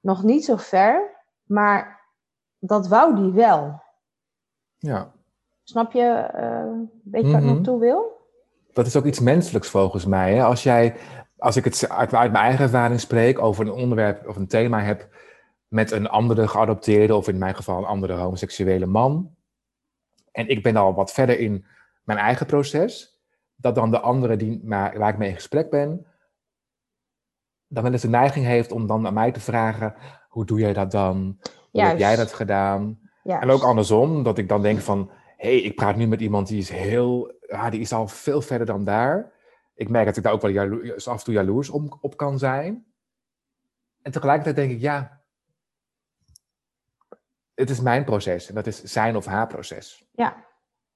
nog 0.00 0.22
niet 0.22 0.44
zo 0.44 0.56
ver, 0.56 1.24
maar 1.44 2.06
dat 2.58 2.88
wou 2.88 3.16
die 3.16 3.32
wel. 3.32 3.82
Ja. 4.76 5.12
Snap 5.68 5.92
je 5.92 6.30
uh, 6.34 6.42
een 6.42 6.90
beetje 7.02 7.30
waar 7.30 7.40
ik 7.40 7.46
Mhm. 7.46 7.54
naartoe 7.54 7.80
wil? 7.80 8.26
Dat 8.72 8.86
is 8.86 8.96
ook 8.96 9.04
iets 9.04 9.20
menselijks 9.20 9.68
volgens 9.68 10.06
mij. 10.06 10.34
Hè? 10.34 10.42
Als 10.44 10.62
jij, 10.62 10.96
als 11.36 11.56
ik 11.56 11.64
het 11.64 11.88
uit, 11.88 12.14
uit 12.14 12.32
mijn 12.32 12.44
eigen 12.44 12.64
ervaring 12.64 13.00
spreek 13.00 13.38
over 13.38 13.66
een 13.66 13.72
onderwerp 13.72 14.28
of 14.28 14.36
een 14.36 14.46
thema 14.46 14.80
heb 14.80 15.08
met 15.68 15.90
een 15.90 16.08
andere 16.08 16.48
geadopteerde, 16.48 17.14
of 17.14 17.28
in 17.28 17.38
mijn 17.38 17.54
geval 17.54 17.78
een 17.78 17.84
andere 17.84 18.12
homoseksuele 18.14 18.86
man, 18.86 19.34
en 20.32 20.48
ik 20.48 20.62
ben 20.62 20.76
al 20.76 20.94
wat 20.94 21.12
verder 21.12 21.38
in 21.38 21.64
mijn 22.02 22.18
eigen 22.18 22.46
proces, 22.46 23.20
dat 23.56 23.74
dan 23.74 23.90
de 23.90 24.00
andere 24.00 24.36
die, 24.36 24.60
waar 24.64 25.08
ik 25.08 25.18
mee 25.18 25.28
in 25.28 25.34
gesprek 25.34 25.70
ben, 25.70 26.06
dan 27.66 27.82
wel 27.82 27.92
eens 27.92 28.02
de 28.02 28.08
neiging 28.08 28.44
heeft 28.44 28.72
om 28.72 28.86
dan 28.86 29.06
aan 29.06 29.14
mij 29.14 29.32
te 29.32 29.40
vragen, 29.40 29.94
hoe 30.28 30.44
doe 30.44 30.58
jij 30.58 30.72
dat 30.72 30.90
dan? 30.90 31.38
Hoe 31.70 31.82
heb 31.82 31.98
jij 31.98 32.16
dat 32.16 32.32
gedaan? 32.32 32.98
Juist. 33.22 33.42
En 33.42 33.50
ook 33.50 33.62
andersom, 33.62 34.22
dat 34.22 34.38
ik 34.38 34.48
dan 34.48 34.62
denk 34.62 34.80
van, 34.80 35.10
hey, 35.38 35.58
ik 35.60 35.74
praat 35.74 35.96
nu 35.96 36.06
met 36.06 36.20
iemand 36.20 36.48
die 36.48 36.58
is 36.58 36.68
heel, 36.68 37.32
ja, 37.40 37.70
die 37.70 37.80
is 37.80 37.92
al 37.92 38.08
veel 38.08 38.40
verder 38.40 38.66
dan 38.66 38.84
daar. 38.84 39.32
Ik 39.74 39.88
merk 39.88 40.06
dat 40.06 40.16
ik 40.16 40.22
daar 40.22 40.32
ook 40.32 40.42
wel 40.42 40.50
jalo- 40.50 40.94
af 40.94 41.18
en 41.18 41.24
toe 41.24 41.34
jaloers 41.34 41.70
op, 41.70 41.98
op 42.00 42.16
kan 42.16 42.38
zijn. 42.38 42.86
En 44.02 44.12
tegelijkertijd 44.12 44.56
denk 44.56 44.70
ik, 44.70 44.80
ja, 44.80 45.20
het 47.54 47.70
is 47.70 47.80
mijn 47.80 48.04
proces 48.04 48.48
en 48.48 48.54
dat 48.54 48.66
is 48.66 48.82
zijn 48.82 49.16
of 49.16 49.24
haar 49.26 49.46
proces. 49.46 50.08
Ja, 50.12 50.44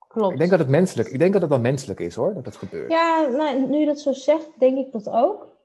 klopt. 0.09 0.33
Ik 0.33 0.39
denk 0.39 0.51
dat 0.51 0.59
het 0.59 0.69
menselijk, 0.69 1.09
ik 1.09 1.19
denk 1.19 1.33
dat 1.33 1.43
het 1.43 1.51
dan 1.51 1.61
menselijk 1.61 2.01
is 2.01 2.15
hoor, 2.15 2.35
dat 2.35 2.45
het 2.45 2.57
gebeurt. 2.57 2.91
Ja, 2.91 3.27
nou, 3.27 3.67
nu 3.67 3.79
je 3.79 3.87
dat 3.87 4.01
zo 4.01 4.13
zegt, 4.13 4.49
denk 4.59 4.79
ik 4.79 4.93
dat 4.93 5.09
ook. 5.11 5.57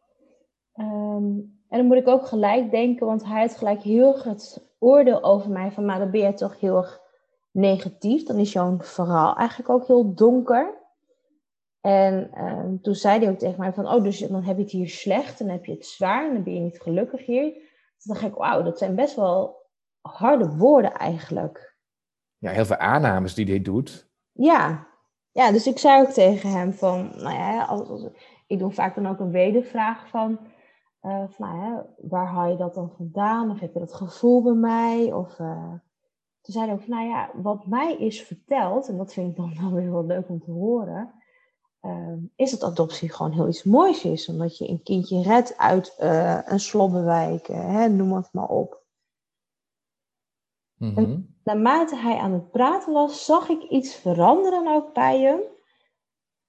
Ehm, 0.73 1.25
en 1.69 1.77
dan 1.77 1.85
moet 1.85 1.97
ik 1.97 2.07
ook 2.07 2.25
gelijk 2.25 2.71
denken, 2.71 3.07
want 3.07 3.25
hij 3.25 3.41
had 3.41 3.57
gelijk 3.57 3.81
heel 3.81 4.13
erg 4.13 4.23
het 4.23 4.69
oordeel 4.79 5.23
over 5.23 5.49
mij 5.49 5.71
van, 5.71 5.85
maar 5.85 5.99
dan 5.99 6.11
ben 6.11 6.21
jij 6.21 6.33
toch 6.33 6.59
heel 6.59 6.77
erg 6.77 7.05
negatief. 7.57 8.23
Dan 8.23 8.37
is 8.37 8.51
jouw 8.51 8.77
verhaal 8.79 9.35
eigenlijk 9.35 9.69
ook 9.69 9.87
heel 9.87 10.13
donker. 10.15 10.85
En 11.81 12.31
ehm, 12.33 12.77
toen 12.81 12.95
zei 12.95 13.19
hij 13.19 13.29
ook 13.29 13.37
tegen 13.37 13.59
mij 13.59 13.73
van, 13.73 13.87
oh, 13.87 14.03
dus 14.03 14.19
dan 14.19 14.43
heb 14.43 14.55
je 14.57 14.61
het 14.63 14.71
hier 14.71 14.89
slecht, 14.89 15.39
dan 15.39 15.47
heb 15.47 15.65
je 15.65 15.71
het 15.71 15.85
zwaar, 15.85 16.27
en 16.27 16.33
dan 16.33 16.43
ben 16.43 16.53
je 16.53 16.59
niet 16.59 16.81
gelukkig 16.81 17.25
hier. 17.25 17.53
Toen 17.97 18.13
dacht 18.13 18.21
ik, 18.21 18.33
wauw, 18.33 18.63
dat 18.63 18.77
zijn 18.77 18.95
best 18.95 19.15
wel 19.15 19.65
harde 20.01 20.55
woorden 20.55 20.93
eigenlijk. 20.93 21.75
Ja, 22.37 22.51
heel 22.51 22.65
veel 22.65 22.75
aannames 22.75 23.33
die 23.33 23.45
hij 23.45 23.61
doet. 23.61 24.09
Ja. 24.31 24.87
ja, 25.31 25.51
dus 25.51 25.67
ik 25.67 25.77
zei 25.79 26.01
ook 26.01 26.09
tegen 26.09 26.49
hem 26.49 26.73
van, 26.73 27.11
nou 27.15 27.35
ja, 27.35 27.65
als, 27.65 27.89
als- 27.89 28.09
ik 28.47 28.59
doe 28.59 28.71
vaak 28.71 28.95
dan 28.95 29.07
ook 29.07 29.19
een 29.19 29.31
wedervraag 29.31 30.07
van, 30.09 30.39
eh, 30.99 31.23
van 31.29 31.47
nou 31.47 31.57
ja, 31.57 31.85
waar 31.97 32.27
haal 32.27 32.49
je 32.49 32.57
dat 32.57 32.73
dan 32.73 32.91
vandaan? 32.97 33.51
Of 33.51 33.59
heb 33.59 33.73
je 33.73 33.79
dat 33.79 33.93
gevoel 33.93 34.43
bij 34.43 34.53
mij? 34.53 35.13
Of, 35.13 35.39
eh, 35.39 35.73
toen 36.47 36.55
zei 36.55 36.65
hij 36.65 36.73
ook 36.73 36.81
van, 36.81 36.89
nou 36.89 37.07
ja, 37.07 37.29
wat 37.33 37.65
mij 37.65 37.95
is 37.97 38.21
verteld, 38.21 38.87
en 38.87 38.97
dat 38.97 39.13
vind 39.13 39.29
ik 39.29 39.35
dan 39.35 39.53
wel 39.61 39.71
weer 39.71 39.83
heel 39.83 40.05
leuk 40.05 40.29
om 40.29 40.39
te 40.43 40.51
horen, 40.51 41.13
ehm, 41.79 42.19
is 42.35 42.51
dat 42.51 42.63
adoptie 42.63 43.11
gewoon 43.11 43.31
heel 43.31 43.47
iets 43.47 43.63
moois 43.63 44.03
is. 44.03 44.27
Omdat 44.27 44.57
je 44.57 44.69
een 44.69 44.83
kindje 44.83 45.21
redt 45.21 45.57
uit 45.57 45.95
eh, 45.97 46.39
een 46.45 46.59
slobbenwijk, 46.59 47.47
hè, 47.47 47.89
noem 47.89 48.13
het 48.13 48.29
maar 48.31 48.49
op 48.49 48.85
Mhm. 50.77 51.19
naarmate 51.43 51.95
hij 51.95 52.17
aan 52.17 52.33
het 52.33 52.51
praten 52.51 52.93
was, 52.93 53.25
zag 53.25 53.49
ik 53.49 53.63
iets 53.63 53.95
veranderen 53.95 54.67
ook 54.67 54.93
bij 54.93 55.21
hem. 55.21 55.39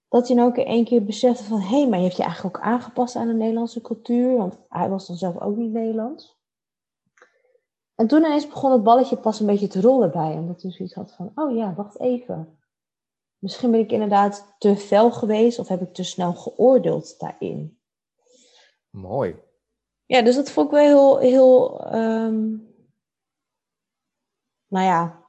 Dat 0.08 0.28
hij 0.28 0.36
dan 0.36 0.46
ook 0.46 0.56
in 0.56 0.64
één 0.64 0.84
keer 0.84 1.04
besefte 1.04 1.44
van, 1.44 1.60
hé, 1.60 1.86
maar 1.86 1.98
je 1.98 2.04
hebt 2.04 2.16
je 2.16 2.22
eigenlijk 2.22 2.56
ook 2.56 2.62
aangepast 2.62 3.16
aan 3.16 3.26
de 3.26 3.32
Nederlandse 3.34 3.80
cultuur, 3.80 4.36
want 4.36 4.58
hij 4.68 4.88
was 4.88 5.06
dan 5.06 5.16
zelf 5.16 5.40
ook 5.40 5.56
niet 5.56 5.72
Nederlands. 5.72 6.37
En 7.98 8.06
toen 8.06 8.24
ineens 8.24 8.48
begon 8.48 8.72
het 8.72 8.82
balletje 8.82 9.16
pas 9.16 9.40
een 9.40 9.46
beetje 9.46 9.66
te 9.66 9.80
rollen 9.80 10.10
bij 10.10 10.32
hem, 10.32 10.46
dat 10.46 10.62
hij 10.62 10.70
zoiets 10.70 10.94
had 10.94 11.12
van, 11.12 11.32
oh 11.34 11.56
ja, 11.56 11.74
wacht 11.74 12.00
even. 12.00 12.58
Misschien 13.38 13.70
ben 13.70 13.80
ik 13.80 13.92
inderdaad 13.92 14.54
te 14.58 14.76
fel 14.76 15.10
geweest 15.10 15.58
of 15.58 15.68
heb 15.68 15.80
ik 15.80 15.94
te 15.94 16.02
snel 16.02 16.32
geoordeeld 16.32 17.18
daarin. 17.18 17.80
Mooi. 18.90 19.36
Ja, 20.06 20.22
dus 20.22 20.34
dat 20.34 20.50
vond 20.50 20.66
ik 20.66 20.72
wel 20.72 20.84
heel, 20.86 21.18
heel 21.18 21.84
ehm, 21.84 22.56
nou 24.66 24.84
ja, 24.84 25.24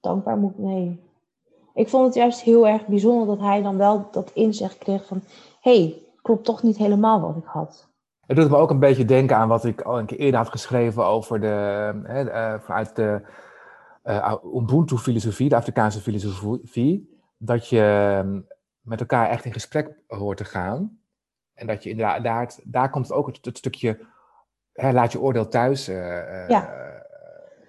dankbaar 0.00 0.36
moet 0.36 0.52
ik, 0.52 0.58
nee. 0.58 1.04
Ik 1.74 1.88
vond 1.88 2.04
het 2.04 2.14
juist 2.14 2.40
heel 2.40 2.66
erg 2.66 2.86
bijzonder 2.86 3.26
dat 3.26 3.46
hij 3.46 3.62
dan 3.62 3.76
wel 3.76 4.10
dat 4.10 4.30
inzicht 4.30 4.78
kreeg 4.78 5.06
van, 5.06 5.22
hé, 5.60 5.78
hey, 5.80 6.06
klopt 6.22 6.44
toch 6.44 6.62
niet 6.62 6.76
helemaal 6.76 7.20
wat 7.20 7.36
ik 7.36 7.44
had. 7.44 7.94
Het 8.26 8.36
doet 8.36 8.50
me 8.50 8.56
ook 8.56 8.70
een 8.70 8.78
beetje 8.78 9.04
denken 9.04 9.36
aan 9.36 9.48
wat 9.48 9.64
ik 9.64 9.80
al 9.80 9.98
een 9.98 10.06
keer 10.06 10.18
eerder 10.18 10.40
had 10.40 10.48
geschreven 10.48 11.04
over 11.04 11.40
de, 11.40 11.46
hè, 12.02 12.30
eh, 12.30 12.60
vanuit 12.60 12.96
de 12.96 13.20
eh, 14.02 14.34
Ubuntu-filosofie, 14.54 15.48
de 15.48 15.56
Afrikaanse 15.56 16.00
filosofie, 16.00 17.18
dat 17.38 17.68
je 17.68 18.16
eh, 18.22 18.40
met 18.80 19.00
elkaar 19.00 19.28
echt 19.28 19.44
in 19.44 19.52
gesprek 19.52 19.96
hoort 20.06 20.36
te 20.36 20.44
gaan. 20.44 20.98
En 21.54 21.66
dat 21.66 21.82
je 21.82 21.90
inderdaad, 21.90 22.22
daar, 22.22 22.54
daar 22.64 22.90
komt 22.90 23.12
ook 23.12 23.26
het, 23.26 23.44
het 23.44 23.58
stukje, 23.58 23.98
hè, 24.72 24.92
laat 24.92 25.12
je 25.12 25.20
oordeel 25.20 25.48
thuis 25.48 25.88
eh, 25.88 26.48
Ja. 26.48 26.70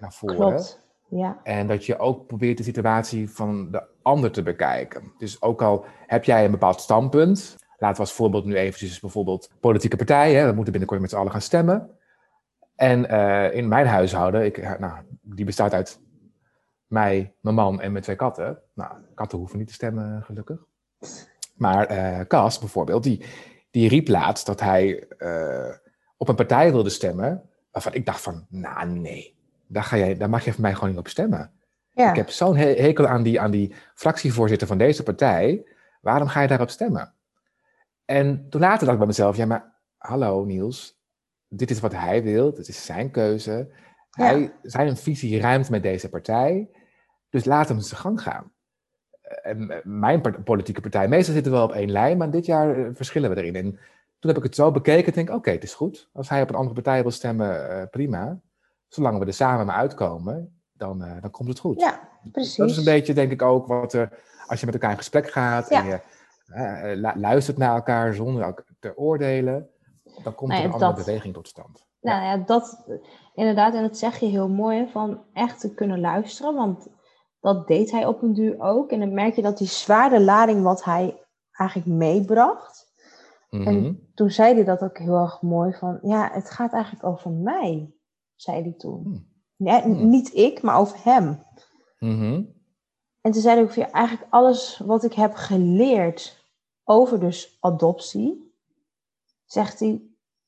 naar 0.00 0.12
voren. 0.12 0.36
Klopt, 0.36 0.80
ja. 1.08 1.40
En 1.42 1.66
dat 1.66 1.86
je 1.86 1.98
ook 1.98 2.26
probeert 2.26 2.56
de 2.56 2.62
situatie 2.62 3.30
van 3.30 3.70
de 3.70 3.82
ander 4.02 4.30
te 4.30 4.42
bekijken. 4.42 5.12
Dus 5.18 5.42
ook 5.42 5.62
al 5.62 5.84
heb 6.06 6.24
jij 6.24 6.44
een 6.44 6.50
bepaald 6.50 6.80
standpunt, 6.80 7.56
laten 7.78 7.96
we 7.96 8.02
als 8.02 8.12
voorbeeld 8.12 8.44
nu 8.44 8.54
eventjes 8.56 9.00
bijvoorbeeld 9.00 9.50
politieke 9.60 9.96
partijen, 9.96 10.46
we 10.46 10.52
moeten 10.52 10.72
binnenkort 10.72 11.00
met 11.00 11.10
z'n 11.10 11.16
allen 11.16 11.32
gaan 11.32 11.40
stemmen. 11.40 11.90
En 12.74 13.08
eh, 13.08 13.54
in 13.56 13.68
mijn 13.68 13.86
huishouden, 13.86 14.44
ik, 14.44 14.58
eh, 14.58 14.72
nou, 14.78 14.98
die 15.22 15.44
bestaat 15.44 15.72
uit 15.74 16.00
mij, 16.86 17.34
mijn 17.40 17.54
man 17.54 17.80
en 17.80 17.92
mijn 17.92 18.04
twee 18.04 18.16
katten. 18.16 18.58
Nou, 18.74 18.92
katten 19.14 19.38
hoeven 19.38 19.58
niet 19.58 19.66
te 19.68 19.72
stemmen, 19.74 20.22
gelukkig. 20.22 20.58
Maar 21.54 21.86
eh 21.86 22.26
Cas 22.26 22.58
bijvoorbeeld, 22.58 23.02
die, 23.02 23.24
die 23.70 23.88
riep 23.88 24.08
laatst 24.08 24.46
dat 24.46 24.60
hij 24.60 25.08
eh, 25.08 25.74
op 26.16 26.28
een 26.28 26.34
partij 26.34 26.72
wilde 26.72 26.90
stemmen, 26.90 27.42
waarvan 27.72 27.94
ik 27.94 28.06
dacht 28.06 28.20
van, 28.20 28.46
nou 28.48 28.88
nee, 28.88 29.36
daar, 29.66 29.82
ga 29.84 29.96
jij, 29.96 30.16
daar 30.16 30.30
mag 30.30 30.44
je 30.44 30.52
van 30.52 30.62
mij 30.62 30.74
gewoon 30.74 30.88
niet 30.88 30.98
op 30.98 31.08
stemmen. 31.08 31.50
ja. 31.90 32.10
Ik 32.10 32.16
heb 32.16 32.30
zo'n 32.30 32.56
he- 32.56 32.74
hekel 32.82 33.06
aan 33.06 33.22
die, 33.22 33.40
aan 33.40 33.50
die 33.50 33.74
fractievoorzitter 33.94 34.66
van 34.66 34.78
deze 34.78 35.02
partij. 35.02 35.64
Waarom 36.00 36.28
ga 36.28 36.40
je 36.40 36.48
daarop 36.48 36.70
stemmen? 36.70 37.12
En 38.10 38.46
toen 38.48 38.60
later 38.60 38.78
dacht 38.78 38.92
ik 38.92 38.98
bij 38.98 39.06
mezelf, 39.06 39.36
ja 39.36 39.46
maar 39.46 39.74
hallo 39.96 40.44
Niels, 40.44 41.00
dit 41.48 41.70
is 41.70 41.80
wat 41.80 41.92
hij 41.92 42.22
wil, 42.22 42.54
dit 42.54 42.68
is 42.68 42.84
zijn 42.84 43.10
keuze. 43.10 43.72
Hij, 44.10 44.52
zijn 44.62 44.96
visie 44.96 45.40
ruimt 45.40 45.70
met 45.70 45.82
deze 45.82 46.08
partij, 46.08 46.68
dus 47.30 47.44
laat 47.44 47.68
hem 47.68 47.80
zijn 47.80 48.00
gang 48.00 48.22
gaan. 48.22 48.52
En 49.42 49.70
eh, 49.70 49.78
mijn 49.84 50.42
politieke 50.44 50.80
partij, 50.80 51.08
meestal 51.08 51.34
zitten 51.34 51.52
we 51.52 51.58
wel 51.58 51.66
op 51.66 51.74
één 51.74 51.90
lijn, 51.90 52.18
maar 52.18 52.30
dit 52.30 52.46
jaar 52.46 52.76
eh, 52.76 52.90
verschillen 52.92 53.30
we 53.30 53.36
erin. 53.36 53.56
En 53.56 53.70
toen 54.18 54.30
heb 54.30 54.36
ik 54.36 54.42
het 54.42 54.54
zo 54.54 54.70
bekeken 54.70 55.06
en 55.06 55.24
denk, 55.24 55.38
oké, 55.38 55.50
het 55.50 55.62
is 55.62 55.74
goed. 55.74 56.08
Als 56.12 56.28
hij 56.28 56.42
op 56.42 56.48
een 56.48 56.54
andere 56.54 56.74
partij 56.74 57.02
wil 57.02 57.10
stemmen, 57.10 57.70
eh, 57.70 57.88
prima. 57.90 58.40
Zolang 58.86 59.18
we 59.18 59.24
er 59.24 59.32
samen 59.32 59.66
maar 59.66 59.76
uitkomen, 59.76 60.60
dan, 60.72 60.98
dan 61.20 61.30
komt 61.30 61.48
het 61.48 61.58
goed. 61.58 61.80
ja, 61.80 62.08
precies. 62.32 62.56
Dat 62.56 62.70
is 62.70 62.76
een 62.76 62.84
beetje, 62.84 63.14
denk 63.14 63.30
ik, 63.30 63.42
ook 63.42 63.66
wat 63.66 63.92
er, 63.92 64.18
als 64.46 64.60
je 64.60 64.66
met 64.66 64.74
elkaar 64.74 64.90
in 64.90 64.96
gesprek 64.96 65.30
gaat 65.30 65.68
Ja. 65.68 65.80
en 65.80 65.86
je 65.86 66.00
luistert 67.14 67.56
naar 67.58 67.74
elkaar 67.74 68.14
zonder 68.14 68.64
te 68.80 68.96
oordelen, 68.96 69.68
dan 70.22 70.34
komt 70.34 70.50
Nou 70.50 70.62
er 70.62 70.68
een 70.68 70.72
andere 70.72 71.04
beweging 71.04 71.34
tot 71.34 71.48
stand. 71.48 71.86
Nou 72.00 72.22
ja, 72.22 72.36
dat 72.36 72.84
inderdaad, 73.34 73.74
en 73.74 73.82
dat 73.82 73.96
zeg 73.98 74.18
je 74.18 74.26
heel 74.26 74.48
mooi, 74.48 74.88
van 74.90 75.22
echt 75.32 75.60
te 75.60 75.74
kunnen 75.74 76.00
luisteren, 76.00 76.54
want 76.54 76.88
dat 77.40 77.66
deed 77.66 77.90
hij 77.90 78.06
op 78.06 78.22
een 78.22 78.34
duur 78.34 78.60
ook. 78.60 78.90
En 78.90 79.00
dan 79.00 79.14
merk 79.14 79.34
je 79.34 79.42
dat 79.42 79.58
die 79.58 79.66
zware 79.66 80.20
lading 80.20 80.62
wat 80.62 80.84
hij 80.84 81.22
eigenlijk 81.52 81.88
meebracht, 81.90 82.86
Mhm. 83.50 83.66
En 83.66 84.08
toen 84.14 84.30
zei 84.30 84.54
hij 84.54 84.64
dat 84.64 84.82
ook 84.82 84.98
heel 84.98 85.16
erg 85.16 85.42
mooi 85.42 85.72
van, 85.72 85.98
ja, 86.02 86.30
het 86.32 86.50
gaat 86.50 86.72
eigenlijk 86.72 87.04
over 87.04 87.30
mij, 87.30 87.92
zei 88.34 88.62
hij 88.62 88.74
toen. 88.76 89.02
Hmm. 89.02 89.26
Ja, 89.56 89.78
n- 89.86 89.92
Hmm. 89.94 90.08
Niet 90.08 90.34
ik, 90.34 90.62
maar 90.62 90.78
over 90.78 90.98
hem. 91.04 91.42
Mhm. 91.98 92.42
En 93.20 93.32
toen 93.32 93.42
zei 93.42 93.54
hij 93.54 93.64
ook 93.64 93.72
ja, 93.72 93.90
eigenlijk 93.90 94.32
alles 94.32 94.82
wat 94.84 95.04
ik 95.04 95.12
heb 95.12 95.34
geleerd 95.34 96.37
over 96.88 97.20
dus 97.20 97.58
adoptie, 97.60 98.52
zegt 99.44 99.80
hij, 99.80 100.02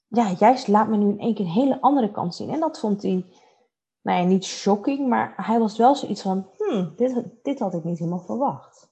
ja, 0.07 0.33
juist 0.39 0.69
laat 0.69 0.89
me 0.89 0.97
nu 0.97 1.09
in 1.09 1.21
één 1.21 1.35
keer 1.35 1.45
een 1.45 1.51
hele 1.51 1.81
andere 1.81 2.11
kant 2.11 2.35
zien. 2.35 2.51
En 2.51 2.61
dat 2.61 2.79
vond 2.79 3.03
hij, 3.03 3.27
nou 4.01 4.21
ja, 4.21 4.25
niet 4.25 4.45
shocking, 4.45 5.09
maar 5.09 5.33
hij 5.37 5.59
was 5.59 5.77
wel 5.77 5.95
zoiets 5.95 6.23
van, 6.23 6.51
hmm, 6.57 6.93
dit, 6.97 7.25
dit 7.43 7.59
had 7.59 7.75
ik 7.75 7.85
niet 7.85 7.99
helemaal 7.99 8.21
verwacht. 8.21 8.91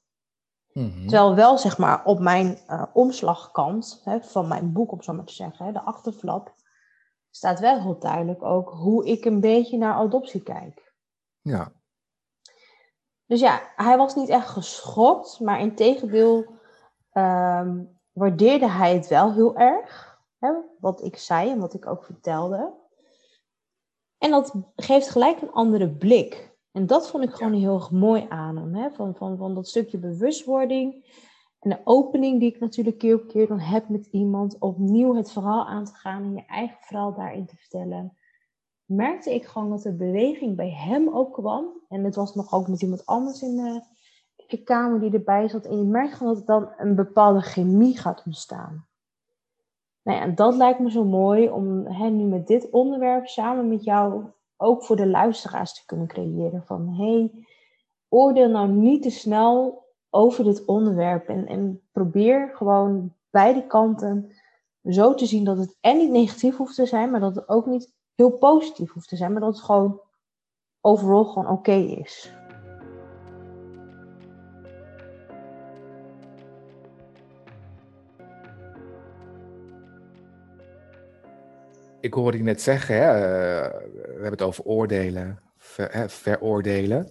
Mhm. 0.72 1.00
Terwijl 1.00 1.34
wel, 1.34 1.58
zeg 1.58 1.78
maar, 1.78 2.04
op 2.04 2.18
mijn 2.18 2.58
eh, 2.66 2.82
omslagkant 2.92 4.00
hè, 4.04 4.20
van 4.20 4.48
mijn 4.48 4.72
boek, 4.72 4.92
om 4.92 5.02
zo 5.02 5.12
maar 5.12 5.24
te 5.24 5.34
zeggen, 5.34 5.66
hè, 5.66 5.72
de 5.72 5.82
achterflap, 5.82 6.54
staat 7.30 7.60
wel 7.60 7.80
heel 7.80 7.98
duidelijk 7.98 8.42
ook 8.42 8.70
hoe 8.70 9.06
ik 9.06 9.24
een 9.24 9.40
beetje 9.40 9.78
naar 9.78 9.94
adoptie 9.94 10.42
kijk. 10.42 10.94
Ja. 11.40 11.72
Dus 13.26 13.40
ja, 13.40 13.60
hij 13.76 13.96
was 13.96 14.14
niet 14.14 14.28
echt 14.28 14.48
geschokt, 14.48 15.40
maar 15.40 15.60
in 15.60 15.74
tegendeel 15.74 16.57
waardeerde 18.12 18.68
hij 18.68 18.94
het 18.94 19.08
wel 19.08 19.32
heel 19.32 19.56
erg. 19.56 20.18
Hè, 20.38 20.52
wat 20.80 21.04
ik 21.04 21.16
zei 21.16 21.50
en 21.50 21.58
wat 21.58 21.74
ik 21.74 21.86
ook 21.86 22.04
vertelde. 22.04 22.74
En 24.18 24.30
dat 24.30 24.54
geeft 24.76 25.08
gelijk 25.08 25.40
een 25.40 25.52
andere 25.52 25.90
blik. 25.90 26.56
En 26.72 26.86
dat 26.86 27.10
vond 27.10 27.24
ik 27.24 27.34
gewoon 27.34 27.52
heel 27.52 27.74
erg 27.74 27.90
mooi 27.90 28.26
aan 28.28 28.56
hem. 28.56 28.74
Hè? 28.74 28.90
Van, 28.90 29.14
van, 29.14 29.36
van 29.36 29.54
dat 29.54 29.68
stukje 29.68 29.98
bewustwording 29.98 31.04
en 31.58 31.70
de 31.70 31.80
opening 31.84 32.40
die 32.40 32.54
ik 32.54 32.60
natuurlijk 32.60 32.98
keer 32.98 33.14
op 33.14 33.28
keer 33.28 33.46
dan 33.46 33.60
heb 33.60 33.88
met 33.88 34.06
iemand. 34.06 34.58
Opnieuw 34.58 35.14
het 35.14 35.32
verhaal 35.32 35.66
aan 35.66 35.84
te 35.84 35.94
gaan 35.94 36.22
en 36.22 36.34
je 36.34 36.44
eigen 36.46 36.76
verhaal 36.80 37.14
daarin 37.14 37.46
te 37.46 37.56
vertellen. 37.56 38.16
Merkte 38.84 39.34
ik 39.34 39.44
gewoon 39.44 39.70
dat 39.70 39.84
er 39.84 39.96
beweging 39.96 40.56
bij 40.56 40.70
hem 40.70 41.08
ook 41.08 41.32
kwam. 41.32 41.66
En 41.88 42.04
het 42.04 42.14
was 42.14 42.34
nog 42.34 42.52
ook 42.52 42.68
met 42.68 42.82
iemand 42.82 43.06
anders 43.06 43.42
in 43.42 43.56
de, 43.56 43.82
de 44.50 44.62
kamer 44.62 45.00
die 45.00 45.12
erbij 45.12 45.48
zat. 45.48 45.64
En 45.64 45.78
je 45.78 45.84
merkt 45.84 46.14
gewoon 46.14 46.34
dat 46.34 46.46
dan 46.46 46.68
een 46.76 46.94
bepaalde 46.94 47.40
chemie 47.40 47.98
gaat 47.98 48.22
ontstaan. 48.26 48.86
Nou 50.02 50.18
ja, 50.18 50.24
en 50.24 50.34
dat 50.34 50.56
lijkt 50.56 50.78
me 50.78 50.90
zo 50.90 51.04
mooi 51.04 51.50
om 51.50 51.86
hè, 51.86 52.08
nu 52.08 52.24
met 52.24 52.46
dit 52.46 52.70
onderwerp 52.70 53.26
samen 53.26 53.68
met 53.68 53.84
jou 53.84 54.24
ook 54.56 54.84
voor 54.84 54.96
de 54.96 55.06
luisteraars 55.06 55.74
te 55.74 55.86
kunnen 55.86 56.06
creëren. 56.06 56.62
Van 56.66 56.94
hey, 56.94 57.30
oordeel 58.08 58.48
nou 58.48 58.68
niet 58.68 59.02
te 59.02 59.10
snel 59.10 59.84
over 60.10 60.44
dit 60.44 60.64
onderwerp 60.64 61.28
en, 61.28 61.46
en 61.46 61.80
probeer 61.92 62.50
gewoon 62.54 63.14
beide 63.30 63.66
kanten 63.66 64.32
zo 64.84 65.14
te 65.14 65.26
zien 65.26 65.44
dat 65.44 65.58
het 65.58 65.76
en 65.80 65.96
niet 65.96 66.10
negatief 66.10 66.56
hoeft 66.56 66.74
te 66.74 66.86
zijn, 66.86 67.10
maar 67.10 67.20
dat 67.20 67.34
het 67.34 67.48
ook 67.48 67.66
niet 67.66 67.92
heel 68.14 68.30
positief 68.30 68.92
hoeft 68.92 69.08
te 69.08 69.16
zijn, 69.16 69.32
maar 69.32 69.40
dat 69.40 69.54
het 69.54 69.64
gewoon 69.64 70.00
overal 70.80 71.24
gewoon 71.24 71.48
oké 71.48 71.72
is. 71.72 72.37
Ik 82.00 82.14
hoorde 82.14 82.36
je 82.36 82.42
net 82.42 82.62
zeggen, 82.62 82.96
hè, 82.96 83.14
uh, 83.14 83.72
we 83.92 84.12
hebben 84.12 84.30
het 84.30 84.42
over 84.42 84.64
oordelen, 84.64 85.38
ver, 85.58 85.88
hè, 85.92 86.08
veroordelen. 86.08 87.10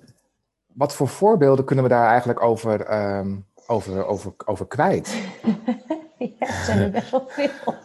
Wat 0.73 0.95
voor 0.95 1.07
voorbeelden 1.07 1.65
kunnen 1.65 1.83
we 1.83 1.89
daar 1.89 2.09
eigenlijk 2.09 2.43
over, 2.43 2.93
um, 3.17 3.45
over, 3.67 4.05
over, 4.05 4.33
over 4.45 4.67
kwijt? 4.67 5.17
ja, 6.39 6.63
zijn 6.63 6.79
er 6.79 6.91
best 6.91 7.11
wel 7.11 7.27
veel. 7.27 7.75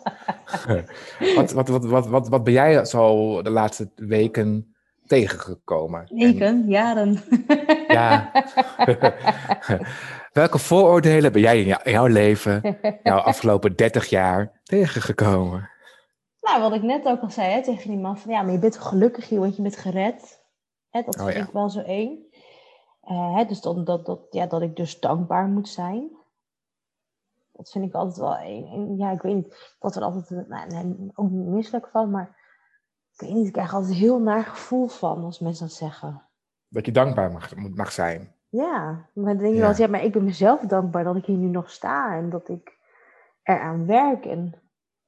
wat, 1.36 1.52
wat, 1.52 1.68
wat, 1.68 1.84
wat, 1.84 2.06
wat, 2.06 2.28
wat 2.28 2.44
ben 2.44 2.52
jij 2.52 2.84
zo 2.84 3.42
de 3.42 3.50
laatste 3.50 3.90
weken 3.96 4.74
tegengekomen? 5.06 6.06
Weken, 6.14 6.46
en, 6.46 6.64
jaren. 6.68 7.20
ja. 7.88 8.30
Welke 10.32 10.58
vooroordelen 10.58 11.32
ben 11.32 11.40
jij 11.40 11.62
in 11.62 11.76
jouw 11.84 12.06
leven, 12.06 12.78
jouw 13.02 13.18
afgelopen 13.18 13.76
30 13.76 14.06
jaar, 14.06 14.60
tegengekomen? 14.62 15.70
Nou, 16.42 16.60
wat 16.60 16.72
ik 16.72 16.82
net 16.82 17.06
ook 17.06 17.20
al 17.20 17.30
zei 17.30 17.52
hè, 17.52 17.62
tegen 17.62 17.90
die 17.90 17.98
man, 17.98 18.18
van 18.18 18.30
ja, 18.32 18.42
maar 18.42 18.52
je 18.52 18.58
bent 18.58 18.78
gelukkig 18.78 19.28
hier, 19.28 19.40
want 19.40 19.56
je 19.56 19.62
bent 19.62 19.76
gered. 19.76 20.44
Hè, 20.90 21.02
dat 21.02 21.18
oh, 21.18 21.24
vind 21.24 21.36
ja. 21.36 21.42
ik 21.44 21.52
wel 21.52 21.70
zo 21.70 21.80
één. 21.80 22.26
Uh, 23.04 23.36
hè, 23.36 23.44
dus 23.44 23.60
dat, 23.60 23.86
dat, 23.86 24.06
dat, 24.06 24.20
ja, 24.30 24.46
dat 24.46 24.62
ik 24.62 24.76
dus 24.76 25.00
dankbaar 25.00 25.46
moet 25.46 25.68
zijn. 25.68 26.10
Dat 27.52 27.70
vind 27.70 27.84
ik 27.84 27.94
altijd 27.94 28.16
wel 28.16 28.36
één. 28.36 28.96
Ja, 28.96 29.10
ik 29.10 29.22
weet 29.22 29.34
niet, 29.34 29.74
dat 29.78 29.96
er 29.96 30.02
altijd, 30.02 30.48
nou, 30.48 30.68
nee, 30.68 31.10
ook 31.14 31.30
niet 31.30 31.46
misselijk 31.46 31.88
van, 31.88 32.10
maar 32.10 32.40
ik 33.12 33.20
weet 33.20 33.30
niet, 33.30 33.46
ik 33.46 33.52
krijg 33.52 33.74
altijd 33.74 33.94
heel 33.94 34.20
naar 34.20 34.44
gevoel 34.44 34.86
van 34.86 35.24
als 35.24 35.38
mensen 35.38 35.66
dat 35.66 35.74
zeggen. 35.74 36.22
Dat 36.68 36.86
je 36.86 36.92
dankbaar 36.92 37.32
mag, 37.32 37.56
mag 37.56 37.92
zijn. 37.92 38.34
Ja, 38.48 39.08
maar 39.14 39.34
dan 39.34 39.36
denk 39.36 39.54
je 39.54 39.60
ja. 39.60 39.68
wel, 39.68 39.76
ja, 39.76 39.86
maar 39.86 40.04
ik 40.04 40.12
ben 40.12 40.24
mezelf 40.24 40.60
dankbaar 40.60 41.04
dat 41.04 41.16
ik 41.16 41.24
hier 41.24 41.36
nu 41.36 41.48
nog 41.48 41.70
sta 41.70 42.16
en 42.16 42.30
dat 42.30 42.48
ik 42.48 42.78
eraan 43.42 43.86
werk 43.86 44.24
en 44.24 44.61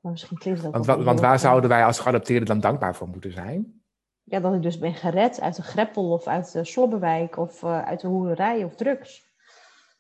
maar 0.05 0.13
misschien 0.13 0.39
klinkt 0.39 0.63
dat 0.63 0.87
want, 0.87 1.05
want 1.05 1.21
waar 1.21 1.39
zouden 1.39 1.71
wij 1.71 1.85
als 1.85 1.99
geadopteerden 1.99 2.47
dan 2.47 2.61
dankbaar 2.61 2.95
voor 2.95 3.09
moeten 3.09 3.33
zijn? 3.33 3.83
Ja, 4.23 4.41
dat 4.41 4.55
ik 4.55 4.63
dus 4.63 4.79
ben 4.79 4.95
gered 4.95 5.41
uit 5.41 5.57
de 5.57 5.63
greppel 5.63 6.11
of 6.11 6.27
uit 6.27 6.53
de 6.53 6.65
slobberwijk 6.65 7.37
of 7.37 7.63
uh, 7.63 7.83
uit 7.83 8.01
de 8.01 8.07
hoererij 8.07 8.65
of 8.65 8.75
drugs. 8.75 9.33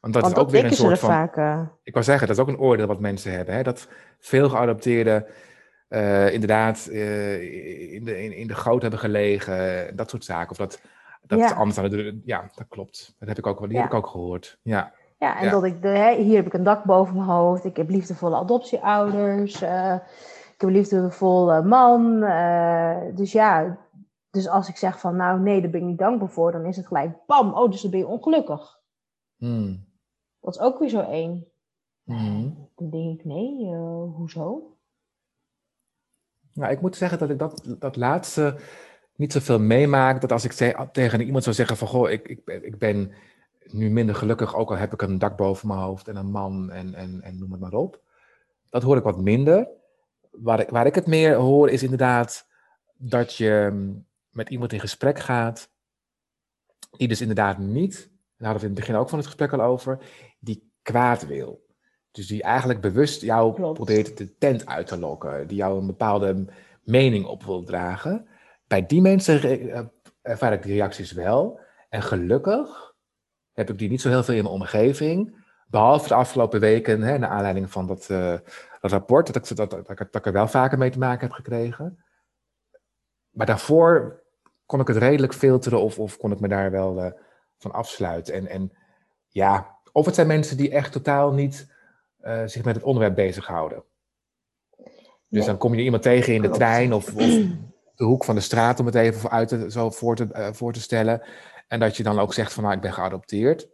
Want 0.00 0.14
dat 0.14 0.22
want 0.22 0.37
is 0.37 0.42
ook 0.42 0.50
weer 0.50 0.64
een 0.64 0.72
soort 0.72 0.98
van... 0.98 1.09
Vaak, 1.09 1.37
uh... 1.37 1.61
Ik 1.83 1.92
wou 1.92 2.05
zeggen, 2.05 2.26
dat 2.26 2.37
is 2.37 2.42
ook 2.42 2.48
een 2.48 2.59
oordeel 2.59 2.87
wat 2.87 3.00
mensen 3.00 3.33
hebben. 3.33 3.55
Hè? 3.55 3.62
Dat 3.62 3.88
veel 4.18 4.48
geadopteerden 4.48 5.26
uh, 5.88 6.33
inderdaad 6.33 6.87
in, 6.87 8.05
de, 8.05 8.22
in, 8.22 8.33
in 8.37 8.46
de 8.46 8.55
goot 8.55 8.83
hebben 8.83 9.00
gelegen. 9.00 9.96
Dat 9.96 10.11
soort 10.11 10.24
zaken. 10.24 10.50
Of 10.50 10.57
dat, 10.57 10.81
dat 11.22 11.38
ja. 11.38 11.52
anders 11.52 12.20
Ja, 12.24 12.50
dat 12.55 12.66
klopt. 12.68 13.14
Dat 13.18 13.29
heb 13.29 13.38
ik 13.38 13.46
ook, 13.46 13.61
die 13.61 13.72
ja. 13.72 13.81
heb 13.81 13.90
ik 13.90 13.96
ook 13.96 14.07
gehoord. 14.07 14.59
Ja. 14.62 14.92
Ja, 15.18 15.40
en 15.40 15.50
dat 15.50 15.64
ik, 15.64 15.83
de, 15.83 15.88
hè, 15.88 16.14
hier 16.14 16.37
heb 16.37 16.46
ik 16.46 16.53
een 16.53 16.62
dak 16.62 16.85
boven 16.85 17.14
mijn 17.14 17.29
hoofd. 17.29 17.64
Ik 17.64 17.77
heb 17.77 17.88
liefdevolle 17.88 18.37
adoptieouders. 18.37 19.62
Uh, 19.62 19.94
ik 19.94 20.61
heb 20.61 20.68
een 20.68 20.77
liefdevolle 20.77 21.62
man. 21.62 22.22
Uh, 22.22 22.96
dus 23.14 23.33
ja, 23.33 23.79
dus 24.31 24.48
als 24.48 24.68
ik 24.68 24.77
zeg 24.77 25.00
van 25.00 25.16
nou 25.16 25.40
nee, 25.40 25.61
daar 25.61 25.70
ben 25.70 25.81
ik 25.81 25.87
niet 25.87 25.98
dankbaar 25.98 26.29
voor, 26.29 26.53
dan 26.53 26.64
is 26.64 26.77
het 26.77 26.87
gelijk 26.87 27.27
bam, 27.27 27.55
oh, 27.55 27.70
dus 27.70 27.83
dan 27.83 27.90
ben 27.90 28.00
je 28.00 28.07
ongelukkig. 28.07 28.81
Hmm. 29.37 29.87
Dat 30.40 30.55
is 30.55 30.61
ook 30.61 30.79
weer 30.79 30.88
zo 30.88 31.00
één. 31.00 31.46
Hmm. 32.05 32.68
Dan 32.77 32.90
denk 32.90 33.18
ik 33.18 33.24
nee, 33.24 33.64
uh, 33.64 34.16
hoezo? 34.16 34.77
Nou, 36.53 36.72
ik 36.72 36.81
moet 36.81 36.96
zeggen 36.96 37.18
dat 37.18 37.31
ik 37.31 37.38
dat, 37.38 37.77
dat 37.79 37.96
laatste 37.96 38.57
niet 39.16 39.33
zoveel 39.33 39.61
meemaak. 39.61 40.20
Dat 40.20 40.33
als 40.33 40.44
ik 40.44 40.53
tegen 40.92 41.20
iemand 41.20 41.44
zou 41.44 41.57
zeggen 41.57 41.77
van 41.77 41.88
goh, 41.88 42.11
ik, 42.11 42.29
ik, 42.29 42.40
ik 42.46 42.79
ben 42.79 43.12
nu 43.70 43.90
minder 43.90 44.14
gelukkig, 44.14 44.55
ook 44.55 44.70
al 44.70 44.77
heb 44.77 44.92
ik 44.92 45.03
een 45.03 45.18
dak 45.18 45.37
boven 45.37 45.68
mijn 45.68 45.81
hoofd 45.81 46.09
en 46.09 46.16
een 46.16 46.31
man 46.31 46.70
en, 46.70 46.94
en, 46.94 47.22
en 47.22 47.38
noem 47.38 47.50
het 47.50 47.61
maar 47.61 47.72
op. 47.72 48.00
Dat 48.70 48.83
hoor 48.83 48.96
ik 48.96 49.03
wat 49.03 49.20
minder. 49.20 49.68
Waar 50.31 50.61
ik, 50.61 50.68
waar 50.68 50.87
ik 50.87 50.94
het 50.94 51.07
meer 51.07 51.35
hoor 51.35 51.70
is 51.70 51.83
inderdaad 51.83 52.46
dat 52.94 53.35
je 53.35 53.68
mm, 53.72 54.07
met 54.31 54.48
iemand 54.48 54.72
in 54.72 54.81
gesprek 54.81 55.18
gaat, 55.18 55.70
die 56.90 57.09
dus 57.09 57.20
inderdaad 57.20 57.59
niet, 57.59 57.94
daar 58.37 58.48
hadden 58.48 58.61
we 58.61 58.68
in 58.68 58.74
het 58.74 58.87
begin 58.87 58.94
ook 58.94 59.09
van 59.09 59.18
het 59.18 59.27
gesprek 59.27 59.53
al 59.53 59.62
over, 59.62 59.98
die 60.38 60.72
kwaad 60.83 61.27
wil. 61.27 61.66
Dus 62.11 62.27
die 62.27 62.42
eigenlijk 62.42 62.81
bewust 62.81 63.20
jou 63.20 63.55
Klopt. 63.55 63.74
probeert 63.74 64.16
de 64.16 64.38
tent 64.38 64.66
uit 64.66 64.87
te 64.87 64.98
lokken, 64.98 65.46
die 65.46 65.57
jou 65.57 65.81
een 65.81 65.87
bepaalde 65.87 66.44
mening 66.83 67.27
op 67.27 67.44
wil 67.44 67.64
dragen. 67.64 68.27
Bij 68.66 68.87
die 68.87 69.00
mensen 69.00 69.42
eh, 69.42 69.81
ervaar 70.22 70.53
ik 70.53 70.62
die 70.62 70.72
reacties 70.72 71.12
wel. 71.12 71.61
En 71.88 72.03
gelukkig 72.03 72.93
heb 73.55 73.71
ik 73.71 73.79
die 73.79 73.90
niet 73.90 74.01
zo 74.01 74.09
heel 74.09 74.23
veel 74.23 74.35
in 74.35 74.43
mijn 74.43 74.55
omgeving. 74.55 75.43
Behalve 75.67 76.09
de 76.09 76.14
afgelopen 76.14 76.61
weken, 76.61 77.03
hè, 77.03 77.19
naar 77.19 77.31
aanleiding 77.31 77.71
van 77.71 77.87
dat, 77.87 78.09
uh, 78.11 78.38
dat 78.81 78.90
rapport, 78.90 79.27
dat 79.27 79.37
ik, 79.37 79.57
dat, 79.57 79.71
dat, 79.71 79.87
dat, 79.87 80.01
ik 80.14 80.27
er 80.27 80.33
wel 80.33 80.49
vaker 80.49 80.79
mee 80.79 80.90
te 80.90 80.99
maken 80.99 81.27
heb 81.27 81.37
gekregen. 81.37 82.05
Maar 83.31 83.47
daarvoor 83.47 84.23
kon 84.67 84.81
ik 84.81 84.88
het 84.88 84.97
redelijk 84.97 85.35
filteren 85.35 85.81
of, 85.81 85.99
of 85.99 86.17
kon 86.17 86.33
ik 86.33 86.40
me 86.40 86.49
daar 86.49 86.71
wel 86.71 87.05
uh, 87.05 87.11
van 87.59 87.73
afsluiten. 87.73 88.35
En, 88.35 88.47
en 88.47 88.73
ja, 89.29 89.79
of 89.93 90.07
het 90.07 90.14
zijn 90.14 90.27
mensen 90.27 90.57
die 90.57 90.71
echt 90.71 90.93
totaal 90.93 91.33
niet 91.33 91.73
uh, 92.23 92.43
zich 92.47 92.64
met 92.64 92.75
het 92.75 92.85
onderwerp 92.85 93.14
bezighouden. 93.14 93.85
Dus 94.77 94.87
nee. 95.29 95.47
dan 95.47 95.59
kom 95.59 95.75
je 95.75 95.83
iemand 95.83 96.03
tegen 96.03 96.35
in 96.35 96.43
de 96.43 96.51
trein 96.51 96.93
of, 96.93 97.14
of, 97.14 97.25
de 97.97 98.05
hoek 98.05 98.25
van 98.25 98.35
de 98.35 98.40
straat, 98.40 98.81
om 98.81 98.87
het 98.87 98.95
even 98.95 99.21
voor, 99.21 99.31
uit 99.31 99.49
te, 99.49 99.71
zo 99.71 99.90
voor, 99.90 100.17
te, 100.17 100.51
voor 100.53 100.73
te 100.73 100.81
stellen. 100.81 101.23
En 101.68 101.81
dat 101.81 101.96
je 101.96 102.03
dan 102.03 102.18
ook 102.18 102.35
zegt 102.35 102.53
van 102.53 102.62
nou, 102.62 102.74
ik 102.74 102.81
ben 102.81 102.92
geadopteerd. 102.92 103.68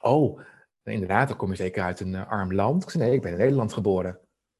Oh, 0.00 0.40
inderdaad, 0.84 1.28
dan 1.28 1.36
kom 1.36 1.50
je 1.50 1.56
zeker 1.56 1.82
uit 1.82 2.00
een 2.00 2.12
uh, 2.12 2.30
arm 2.30 2.54
land. 2.54 2.82
Ik 2.82 2.90
zei 2.90 3.04
nee, 3.04 3.14
ik 3.14 3.22
ben 3.22 3.32
in 3.32 3.38
Nederland 3.38 3.72
geboren. 3.72 4.18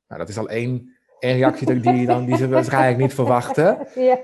Nou, 0.09 0.21
dat 0.21 0.29
is 0.29 0.39
al 0.39 0.49
één, 0.49 0.97
één 1.19 1.37
reactie 1.37 1.81
die, 1.81 2.07
dan, 2.07 2.25
die 2.25 2.37
ze 2.37 2.49
waarschijnlijk 2.49 2.99
niet 2.99 3.15
verwachten. 3.15 3.79
Ja. 3.95 4.19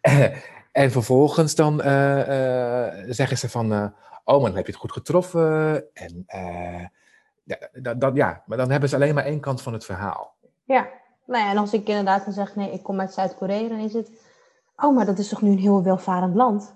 en 0.72 0.90
vervolgens 0.90 1.54
dan 1.54 1.80
uh, 1.80 2.18
uh, 2.18 3.04
zeggen 3.08 3.38
ze 3.38 3.48
van, 3.48 3.72
oh, 4.24 4.40
maar 4.40 4.46
dan 4.46 4.56
heb 4.56 4.66
je 4.66 4.72
het 4.72 4.80
goed 4.80 4.92
getroffen. 4.92 5.84
En 5.92 6.24
ja, 7.46 7.68
dat, 7.72 8.00
dat, 8.00 8.16
ja, 8.16 8.42
maar 8.46 8.58
dan 8.58 8.70
hebben 8.70 8.88
ze 8.88 8.94
alleen 8.94 9.14
maar 9.14 9.24
één 9.24 9.40
kant 9.40 9.62
van 9.62 9.72
het 9.72 9.84
verhaal. 9.84 10.34
Ja, 10.64 10.88
nou 11.26 11.44
ja, 11.44 11.50
en 11.50 11.56
als 11.56 11.72
ik 11.72 11.88
inderdaad 11.88 12.24
dan 12.24 12.34
zeg, 12.34 12.56
nee, 12.56 12.72
ik 12.72 12.82
kom 12.82 13.00
uit 13.00 13.12
Zuid-Korea, 13.12 13.68
dan 13.68 13.78
is 13.78 13.92
het, 13.92 14.10
oh, 14.76 14.94
maar 14.94 15.06
dat 15.06 15.18
is 15.18 15.28
toch 15.28 15.42
nu 15.42 15.50
een 15.50 15.58
heel 15.58 15.82
welvarend 15.82 16.34
land? 16.34 16.74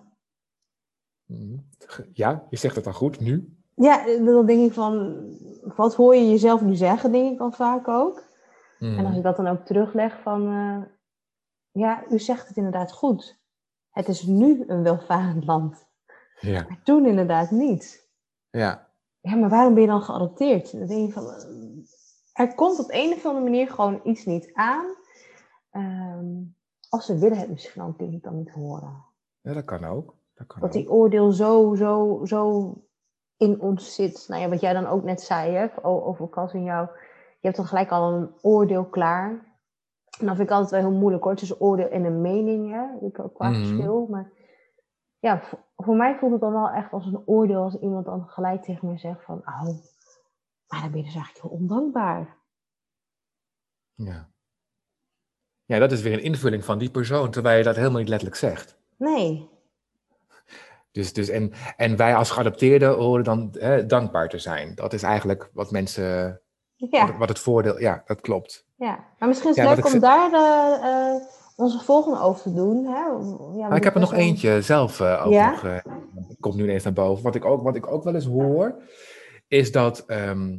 Mhm. 1.30 1.56
Ja, 2.12 2.46
je 2.50 2.56
zegt 2.56 2.74
het 2.74 2.84
dan 2.84 2.94
goed 2.94 3.20
nu. 3.20 3.56
Ja, 3.74 4.04
dan 4.24 4.46
denk 4.46 4.66
ik 4.66 4.72
van, 4.72 5.16
wat 5.76 5.94
hoor 5.94 6.14
je 6.14 6.30
jezelf 6.30 6.60
nu 6.62 6.74
zeggen, 6.74 7.12
denk 7.12 7.32
ik 7.32 7.38
dan 7.38 7.52
vaak 7.52 7.88
ook. 7.88 8.28
En 8.78 8.96
als 8.98 9.06
Mhm. 9.08 9.16
ik 9.16 9.22
dat 9.22 9.36
dan 9.36 9.46
ook 9.46 9.64
terugleg 9.64 10.20
van, 10.22 10.46
eh, 10.46 10.82
ja, 11.82 12.04
u 12.10 12.18
zegt 12.18 12.48
het 12.48 12.56
inderdaad 12.56 12.92
goed. 12.92 13.38
Het 13.90 14.08
is 14.08 14.22
nu 14.22 14.64
een 14.66 14.82
welvarend 14.82 15.44
land, 15.44 15.86
Ja, 16.40 16.64
maar 16.68 16.80
toen 16.84 17.06
inderdaad 17.06 17.50
niet. 17.50 18.08
ja, 18.50 18.88
Ja, 19.20 19.34
maar 19.36 19.48
waarom 19.50 19.72
ben 19.74 19.82
je 19.82 19.88
dan 19.88 20.02
geadopteerd? 20.02 20.72
Dan 20.72 20.86
denk 20.86 21.06
je 21.06 21.12
van, 21.12 21.26
er 22.32 22.54
komt 22.54 22.78
op 22.78 22.90
een 22.90 23.12
of 23.12 23.26
andere 23.26 23.44
manier 23.44 23.68
gewoon 23.70 24.00
iets 24.04 24.24
niet 24.24 24.50
aan. 24.52 24.86
Ehm, 25.70 26.26
als 26.88 27.06
ze 27.06 27.18
willen 27.18 27.38
het 27.38 27.48
misschien 27.50 27.82
dan 27.82 27.94
denk 27.98 28.12
ik 28.12 28.22
dan 28.22 28.36
niet 28.36 28.50
horen. 28.50 29.04
ja 29.40 29.52
dat 29.52 29.64
kan 29.64 29.84
ook. 29.84 30.14
Dat, 30.48 30.62
ook. 30.62 30.72
die 30.72 30.90
oordeel 30.90 31.32
zo, 31.32 31.74
zo, 31.74 32.20
zo 32.24 32.74
in 33.36 33.60
ons 33.60 33.94
zit. 33.94 34.24
Nou 34.28 34.40
ja, 34.42 34.48
wat 34.48 34.60
jij 34.60 34.72
dan 34.72 34.86
ook 34.86 35.02
net 35.02 35.20
zei, 35.20 35.52
hè, 35.54 35.84
over 35.84 36.28
Cas 36.28 36.52
en 36.52 36.62
jou. 36.64 36.88
Je 37.40 37.46
hebt 37.46 37.56
dan 37.56 37.66
gelijk 37.66 37.90
al 37.90 38.12
een 38.12 38.30
oordeel 38.42 38.84
klaar. 38.84 39.30
En 40.18 40.26
dat 40.26 40.36
vind 40.36 40.48
ik 40.48 40.54
altijd 40.54 40.70
wel 40.82 40.90
heel 40.90 40.98
moeilijk 40.98 41.24
hoor, 41.24 41.34
tussen 41.34 41.60
oordeel 41.60 41.88
en 41.88 42.04
een 42.04 42.20
mening, 42.20 42.72
hè, 42.72 43.10
qua 43.32 43.48
Mhm. 43.48 43.58
verschil. 43.58 44.06
Maar 44.10 44.32
ja, 45.18 45.40
voor, 45.40 45.58
voor 45.76 45.96
mij 45.96 46.16
voelt 46.18 46.32
het 46.32 46.40
dan 46.40 46.52
wel 46.52 46.68
echt 46.70 46.92
als 46.92 47.06
een 47.06 47.22
oordeel 47.26 47.62
als 47.62 47.78
iemand 47.78 48.04
dan 48.06 48.28
gelijk 48.28 48.62
tegen 48.62 48.88
me 48.88 48.98
zegt 48.98 49.24
van, 49.24 49.38
oh, 49.38 49.62
maar 50.66 50.80
dan 50.80 50.90
ben 50.90 50.98
je 50.98 51.04
dus 51.04 51.14
eigenlijk 51.14 51.42
heel 51.42 51.58
ondankbaar. 51.58 52.38
Ja. 53.94 54.28
ja, 55.64 55.78
dat 55.78 55.92
is 55.92 56.02
weer 56.02 56.12
een 56.12 56.22
invulling 56.22 56.64
van 56.64 56.78
die 56.78 56.90
persoon, 56.90 57.30
terwijl 57.30 57.58
je 57.58 57.64
dat 57.64 57.76
helemaal 57.76 57.98
niet 57.98 58.08
letterlijk 58.08 58.38
zegt. 58.38 58.78
Nee, 58.96 59.48
Dus, 60.92 61.12
dus 61.12 61.28
en, 61.28 61.52
en 61.76 61.96
wij 61.96 62.14
als 62.14 62.30
geadopteerden 62.30 62.94
horen 62.94 63.24
dan 63.24 63.54
hè, 63.58 63.86
dankbaar 63.86 64.28
te 64.28 64.38
zijn. 64.38 64.74
Dat 64.74 64.92
is 64.92 65.02
eigenlijk 65.02 65.50
wat 65.52 65.70
mensen, 65.70 66.40
ja. 66.76 67.06
wat, 67.06 67.16
wat 67.16 67.28
het 67.28 67.38
voordeel, 67.38 67.80
ja, 67.80 68.02
dat 68.06 68.20
klopt. 68.20 68.66
Ja, 68.76 69.04
maar 69.18 69.28
misschien 69.28 69.50
is 69.50 69.56
het 69.56 69.66
Ja, 69.68 69.74
leuk 69.74 69.94
om 69.94 70.00
daar 70.00 70.32
eh, 70.32 71.14
eh, 71.14 71.22
onze 71.56 71.84
volgende 71.84 72.20
over 72.20 72.42
te 72.42 72.54
doen. 72.54 72.84
Hè? 72.86 72.92
Ja, 72.92 73.08
Maar 73.08 73.68
want 73.68 73.76
ik 73.76 73.84
heb 73.84 73.94
er 73.94 74.00
nog 74.00 74.14
eentje 74.14 74.62
zelf 74.62 75.00
eh, 75.00 75.26
ook 75.26 75.32
Ja? 75.32 75.50
nog, 75.50 75.82
komt 76.40 76.54
nu 76.54 76.62
ineens 76.62 76.84
naar 76.84 76.92
boven. 76.92 77.24
Wat 77.24 77.34
ik 77.34 77.44
ook, 77.44 77.62
wat 77.62 77.76
ik 77.76 77.86
ook 77.86 78.04
wel 78.04 78.14
eens 78.14 78.26
hoor, 78.26 78.82
is 79.48 79.72
dat, 79.72 80.04
ehm, 80.06 80.58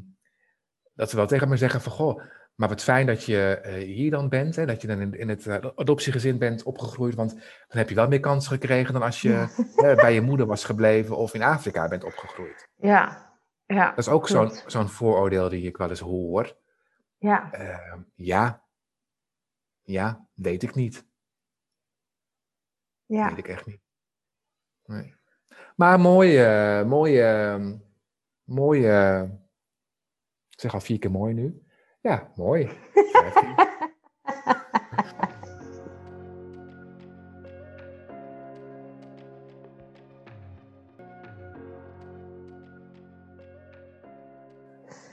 dat 0.93 1.09
ze 1.09 1.15
wel 1.15 1.27
tegen 1.27 1.49
me 1.49 1.57
zeggen 1.57 1.81
van, 1.81 1.91
goh, 1.91 2.21
maar 2.61 2.69
wat 2.69 2.83
fijn 2.83 3.05
dat 3.05 3.23
je 3.23 3.59
eh, 3.63 3.73
hier 3.73 4.11
dan 4.11 4.29
bent, 4.29 4.55
hè, 4.55 4.65
dat 4.65 4.81
je 4.81 4.87
dan 4.87 5.13
in, 5.13 5.29
het 5.29 5.47
eh, 5.47 5.55
adoptiegezin 5.75 6.37
bent 6.37 6.63
opgegroeid, 6.63 7.15
want 7.15 7.31
dan 7.67 7.77
heb 7.77 7.89
je 7.89 7.95
wel 7.95 8.07
meer 8.07 8.19
kansen 8.19 8.51
gekregen 8.51 8.93
dan 8.93 9.01
als 9.01 9.21
je 9.21 9.47
bij 9.95 10.13
je 10.13 10.21
moeder 10.21 10.45
was 10.45 10.65
gebleven 10.65 11.17
of 11.17 11.33
in 11.33 11.41
Afrika 11.41 11.87
bent 11.87 12.03
opgegroeid. 12.03 12.69
Ja, 12.75 13.33
ja, 13.65 13.89
Dat 13.89 13.97
is 13.97 14.07
ook 14.07 14.27
zo'n 14.27 14.51
zo'n 14.65 14.89
vooroordeel 14.89 15.49
die 15.49 15.67
ik 15.67 15.77
wel 15.77 15.89
eens 15.89 15.99
hoor. 15.99 16.57
ja. 17.17 17.51
Eh, 17.51 17.97
ja, 18.15 18.63
ja, 19.81 20.27
weet 20.33 20.63
ik 20.63 20.75
niet. 20.75 21.05
ja. 23.05 23.29
Weet 23.29 23.37
ik 23.37 23.47
echt 23.47 23.65
niet. 23.65 23.81
Nee. 24.85 25.15
Maar 25.75 25.99
mooi, 25.99 26.37
eh, 26.37 26.83
mooi, 26.83 27.19
eh, 27.19 27.71
mooi. 28.43 28.85
eh, 28.87 29.21
ik 30.49 30.59
zeg 30.59 30.73
al 30.73 30.79
vier 30.81 30.99
keer 30.99 31.11
mooi 31.11 31.33
nu. 31.33 31.60
Ja, 32.01 32.31
mooi. 32.35 32.69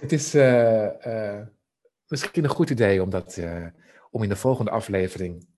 Het 0.01 0.13
is 0.13 0.35
eh, 0.35 1.41
misschien 2.09 2.45
een 2.45 2.51
goed 2.51 2.71
idee 2.71 3.03
om, 3.03 3.11
dat, 3.11 3.37
eh, 3.37 3.67
om 4.11 4.23
in 4.23 4.29
de 4.29 4.37
volgende 4.37 4.71
aflevering 4.71 5.49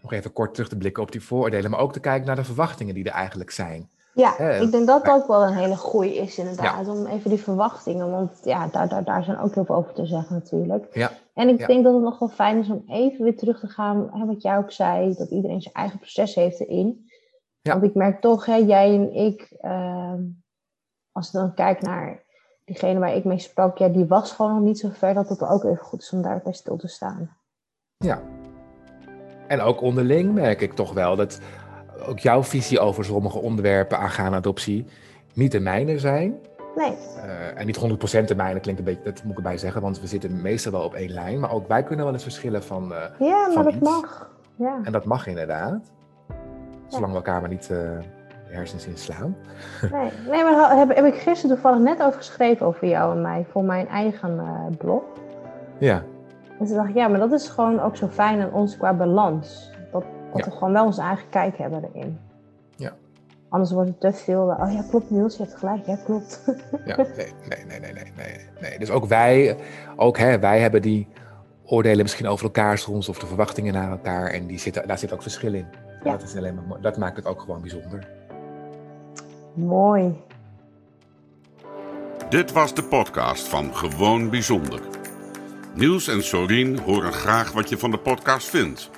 nog 0.00 0.12
even 0.12 0.32
kort 0.32 0.54
terug 0.54 0.68
te 0.68 0.76
blikken 0.76 1.02
op 1.02 1.12
die 1.12 1.22
vooroordelen, 1.22 1.70
maar 1.70 1.80
ook 1.80 1.92
te 1.92 2.00
kijken 2.00 2.26
naar 2.26 2.36
de 2.36 2.44
verwachtingen 2.44 2.94
die 2.94 3.04
er 3.04 3.12
eigenlijk 3.12 3.50
zijn. 3.50 3.90
Ja, 4.20 4.38
ik 4.38 4.70
denk 4.70 4.86
dat 4.86 5.04
dat 5.04 5.14
ook 5.14 5.26
wel 5.26 5.42
een 5.42 5.54
hele 5.54 5.76
goeie 5.76 6.14
is 6.14 6.38
inderdaad. 6.38 6.88
Om 6.88 7.06
even 7.06 7.30
die 7.30 7.42
verwachtingen, 7.42 8.10
want 8.10 8.40
ja, 8.44 8.66
daar, 8.66 8.88
daar, 8.88 9.04
daar 9.04 9.24
zijn 9.24 9.38
ook 9.38 9.54
heel 9.54 9.64
veel 9.64 9.74
over 9.74 9.92
te 9.94 10.06
zeggen 10.06 10.34
natuurlijk. 10.34 10.94
Ja, 10.94 11.10
En 11.34 11.48
ik 11.48 11.58
Ja. 11.58 11.66
denk 11.66 11.84
dat 11.84 11.94
het 11.94 12.02
nog 12.02 12.18
wel 12.18 12.28
fijn 12.28 12.58
is 12.58 12.70
om 12.70 12.82
even 12.86 13.24
weer 13.24 13.36
terug 13.36 13.60
te 13.60 13.66
gaan, 13.66 14.08
hè, 14.12 14.26
wat 14.26 14.42
jij 14.42 14.56
ook 14.56 14.70
zei, 14.72 15.14
dat 15.14 15.30
iedereen 15.30 15.60
zijn 15.60 15.74
eigen 15.74 15.98
proces 15.98 16.34
heeft 16.34 16.60
erin. 16.60 17.10
Ja. 17.60 17.72
Want 17.72 17.84
ik 17.84 17.94
merk 17.94 18.20
toch, 18.20 18.46
hè, 18.46 18.54
jij 18.54 18.94
en 18.94 19.12
ik, 19.14 19.56
ehm, 19.60 20.22
als 21.12 21.26
ik 21.26 21.32
dan 21.32 21.54
kijk 21.54 21.80
naar 21.82 22.22
diegene 22.64 22.98
waar 22.98 23.14
ik 23.14 23.24
mee 23.24 23.38
sprak, 23.38 23.78
ja, 23.78 23.88
die 23.88 24.06
was 24.06 24.32
gewoon 24.32 24.54
nog 24.54 24.62
niet 24.64 24.78
zo 24.78 24.88
ver 24.92 25.14
dat 25.14 25.28
het 25.28 25.42
ook 25.42 25.64
even 25.64 25.76
goed 25.84 26.02
is 26.02 26.12
om 26.12 26.22
daarbij 26.22 26.52
stil 26.52 26.76
te 26.76 26.88
staan. 26.88 27.36
ja. 27.96 28.20
En 29.46 29.60
ook 29.60 29.80
onderling 29.80 30.34
merk 30.34 30.60
ik 30.60 30.72
toch 30.72 30.92
wel 30.92 31.16
dat 31.16 31.40
ook 32.06 32.18
jouw 32.18 32.42
visie 32.42 32.80
over 32.80 33.04
sommige 33.04 33.38
onderwerpen 33.38 33.98
aangaande 33.98 34.36
adoptie 34.36 34.84
niet 35.34 35.52
de 35.52 35.60
mijne 35.60 35.98
zijn. 35.98 36.34
Nee, 36.76 36.96
Eh, 37.22 37.60
en 37.60 37.66
niet 37.66 37.76
100% 37.76 38.28
de 38.28 38.34
mijne 38.34 38.60
klinkt 38.60 38.80
een 38.80 38.86
beetje, 38.86 39.02
dat 39.04 39.22
moet 39.22 39.30
ik 39.32 39.36
erbij 39.36 39.58
zeggen, 39.58 39.80
want 39.82 40.00
we 40.00 40.06
zitten 40.06 40.42
meestal 40.42 40.72
wel 40.72 40.82
op 40.82 40.94
één 40.94 41.10
lijn. 41.10 41.40
Maar 41.40 41.52
ook 41.52 41.68
wij 41.68 41.82
kunnen 41.82 42.04
wel 42.04 42.14
eens 42.14 42.22
verschillen 42.22 42.62
van, 42.62 42.94
eh, 42.94 42.98
ja, 43.18 43.28
maar 43.46 43.52
Van 43.52 43.64
dat 43.64 43.72
iets. 43.74 43.82
mag. 43.82 44.30
Ja. 44.56 44.80
en 44.84 44.92
dat 44.92 45.04
mag 45.04 45.26
inderdaad. 45.26 45.90
Zolang 46.86 47.10
we 47.10 47.16
elkaar 47.16 47.40
maar 47.40 47.50
niet 47.50 47.62
eh, 47.62 47.68
de 48.48 48.54
hersens 48.54 48.86
inslaan. 48.86 49.36
Nee, 49.92 50.10
nee 50.30 50.42
maar 50.44 50.76
heb, 50.76 50.94
heb 50.94 51.04
ik 51.04 51.14
gisteren 51.14 51.54
toevallig 51.54 51.78
net 51.78 52.02
over 52.02 52.18
geschreven 52.18 52.66
over 52.66 52.88
jou 52.88 53.12
en 53.16 53.22
mij 53.22 53.46
voor 53.50 53.64
mijn 53.64 53.88
eigen 53.88 54.40
blog. 54.78 55.02
Ja, 55.78 56.02
En 56.58 56.66
toen 56.66 56.76
dacht 56.76 56.88
ik, 56.88 56.94
ja, 56.94 57.08
maar 57.08 57.18
dat 57.18 57.32
is 57.32 57.48
gewoon 57.48 57.80
ook 57.80 57.96
zo 57.96 58.08
fijn 58.08 58.40
aan 58.40 58.52
ons 58.52 58.76
qua 58.76 58.94
balans. 58.94 59.70
Dat, 60.38 60.46
Ja. 60.46 60.50
we 60.52 60.58
gewoon 60.58 60.72
wel 60.72 60.84
onze 60.84 61.00
eigen 61.00 61.28
kijk 61.28 61.58
hebben 61.58 61.90
erin. 61.94 62.18
Ja. 62.76 62.92
Anders 63.48 63.70
wordt 63.70 63.88
het 63.88 64.00
te 64.00 64.12
veel, 64.12 64.50
eh, 64.52 64.64
oh 64.66 64.72
ja, 64.72 64.82
klopt 64.90 65.10
Niels, 65.10 65.36
je 65.36 65.42
hebt 65.42 65.58
gelijk, 65.58 65.86
ja, 65.86 65.96
klopt. 66.04 66.44
ja 66.84 66.96
nee, 66.96 67.32
nee, 67.48 67.64
nee, 67.66 67.80
nee, 67.80 67.92
nee, 67.92 68.12
nee, 68.16 68.46
nee. 68.60 68.78
Dus 68.78 68.90
ook 68.90 69.04
wij, 69.06 69.56
ook 69.96 70.18
hè, 70.18 70.38
wij 70.38 70.60
hebben 70.60 70.82
die 70.82 71.08
oordelen 71.64 72.02
misschien 72.02 72.26
over 72.28 72.44
elkaar 72.44 72.78
soms 72.78 73.08
of 73.08 73.18
de 73.18 73.26
verwachtingen 73.26 73.72
naar 73.72 73.90
elkaar. 73.90 74.30
En 74.30 74.46
die 74.46 74.58
zitten, 74.58 74.88
daar 74.88 74.98
zit 74.98 75.12
ook 75.12 75.22
verschil 75.22 75.54
in. 75.54 75.66
Ja. 76.04 76.10
Dat, 76.10 76.22
is 76.22 76.36
alleen 76.36 76.54
maar, 76.54 76.64
mooi. 76.64 76.80
dat 76.80 76.96
maakt 76.96 77.16
het 77.16 77.26
ook 77.26 77.40
gewoon 77.40 77.60
bijzonder. 77.60 78.08
Mooi. 79.54 80.22
Dit 82.28 82.52
was 82.52 82.74
de 82.74 82.82
podcast 82.84 83.48
van 83.48 83.74
Gewoon 83.74 84.30
Bijzonder. 84.30 84.80
Niels 85.74 86.08
en 86.08 86.22
Sorien 86.24 86.78
horen 86.78 87.12
graag 87.12 87.52
wat 87.52 87.68
je 87.68 87.78
van 87.78 87.90
de 87.90 87.98
podcast 87.98 88.48
vindt. 88.48 88.90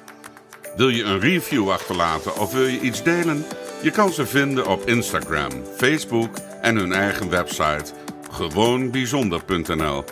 Wil 0.76 0.88
je 0.88 1.04
een 1.04 1.20
review 1.20 1.70
achterlaten 1.70 2.36
of 2.36 2.52
wil 2.52 2.66
je 2.66 2.80
iets 2.80 3.02
delen? 3.02 3.44
Je 3.82 3.90
kan 3.90 4.12
ze 4.12 4.26
vinden 4.26 4.66
op 4.66 4.88
Instagram, 4.88 5.50
Facebook 5.76 6.36
en 6.60 6.76
hun 6.76 6.92
eigen 6.92 7.30
website 7.30 7.92
gewoonbijzonder.nl. 8.30 10.04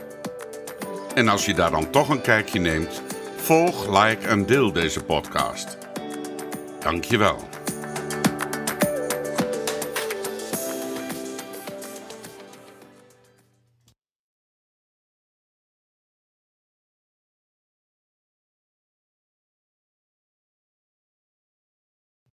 En 1.15 1.29
als 1.29 1.47
je 1.47 1.55
daar 1.55 1.71
dan 1.71 1.91
toch 1.91 2.09
een 2.09 2.21
kijkje 2.21 2.61
neemt, 2.61 3.03
volg, 3.37 4.05
like 4.05 4.27
en 4.27 4.47
deel 4.47 4.73
deze 4.73 5.05
podcast. 5.05 5.79
Dankjewel. 6.81 7.58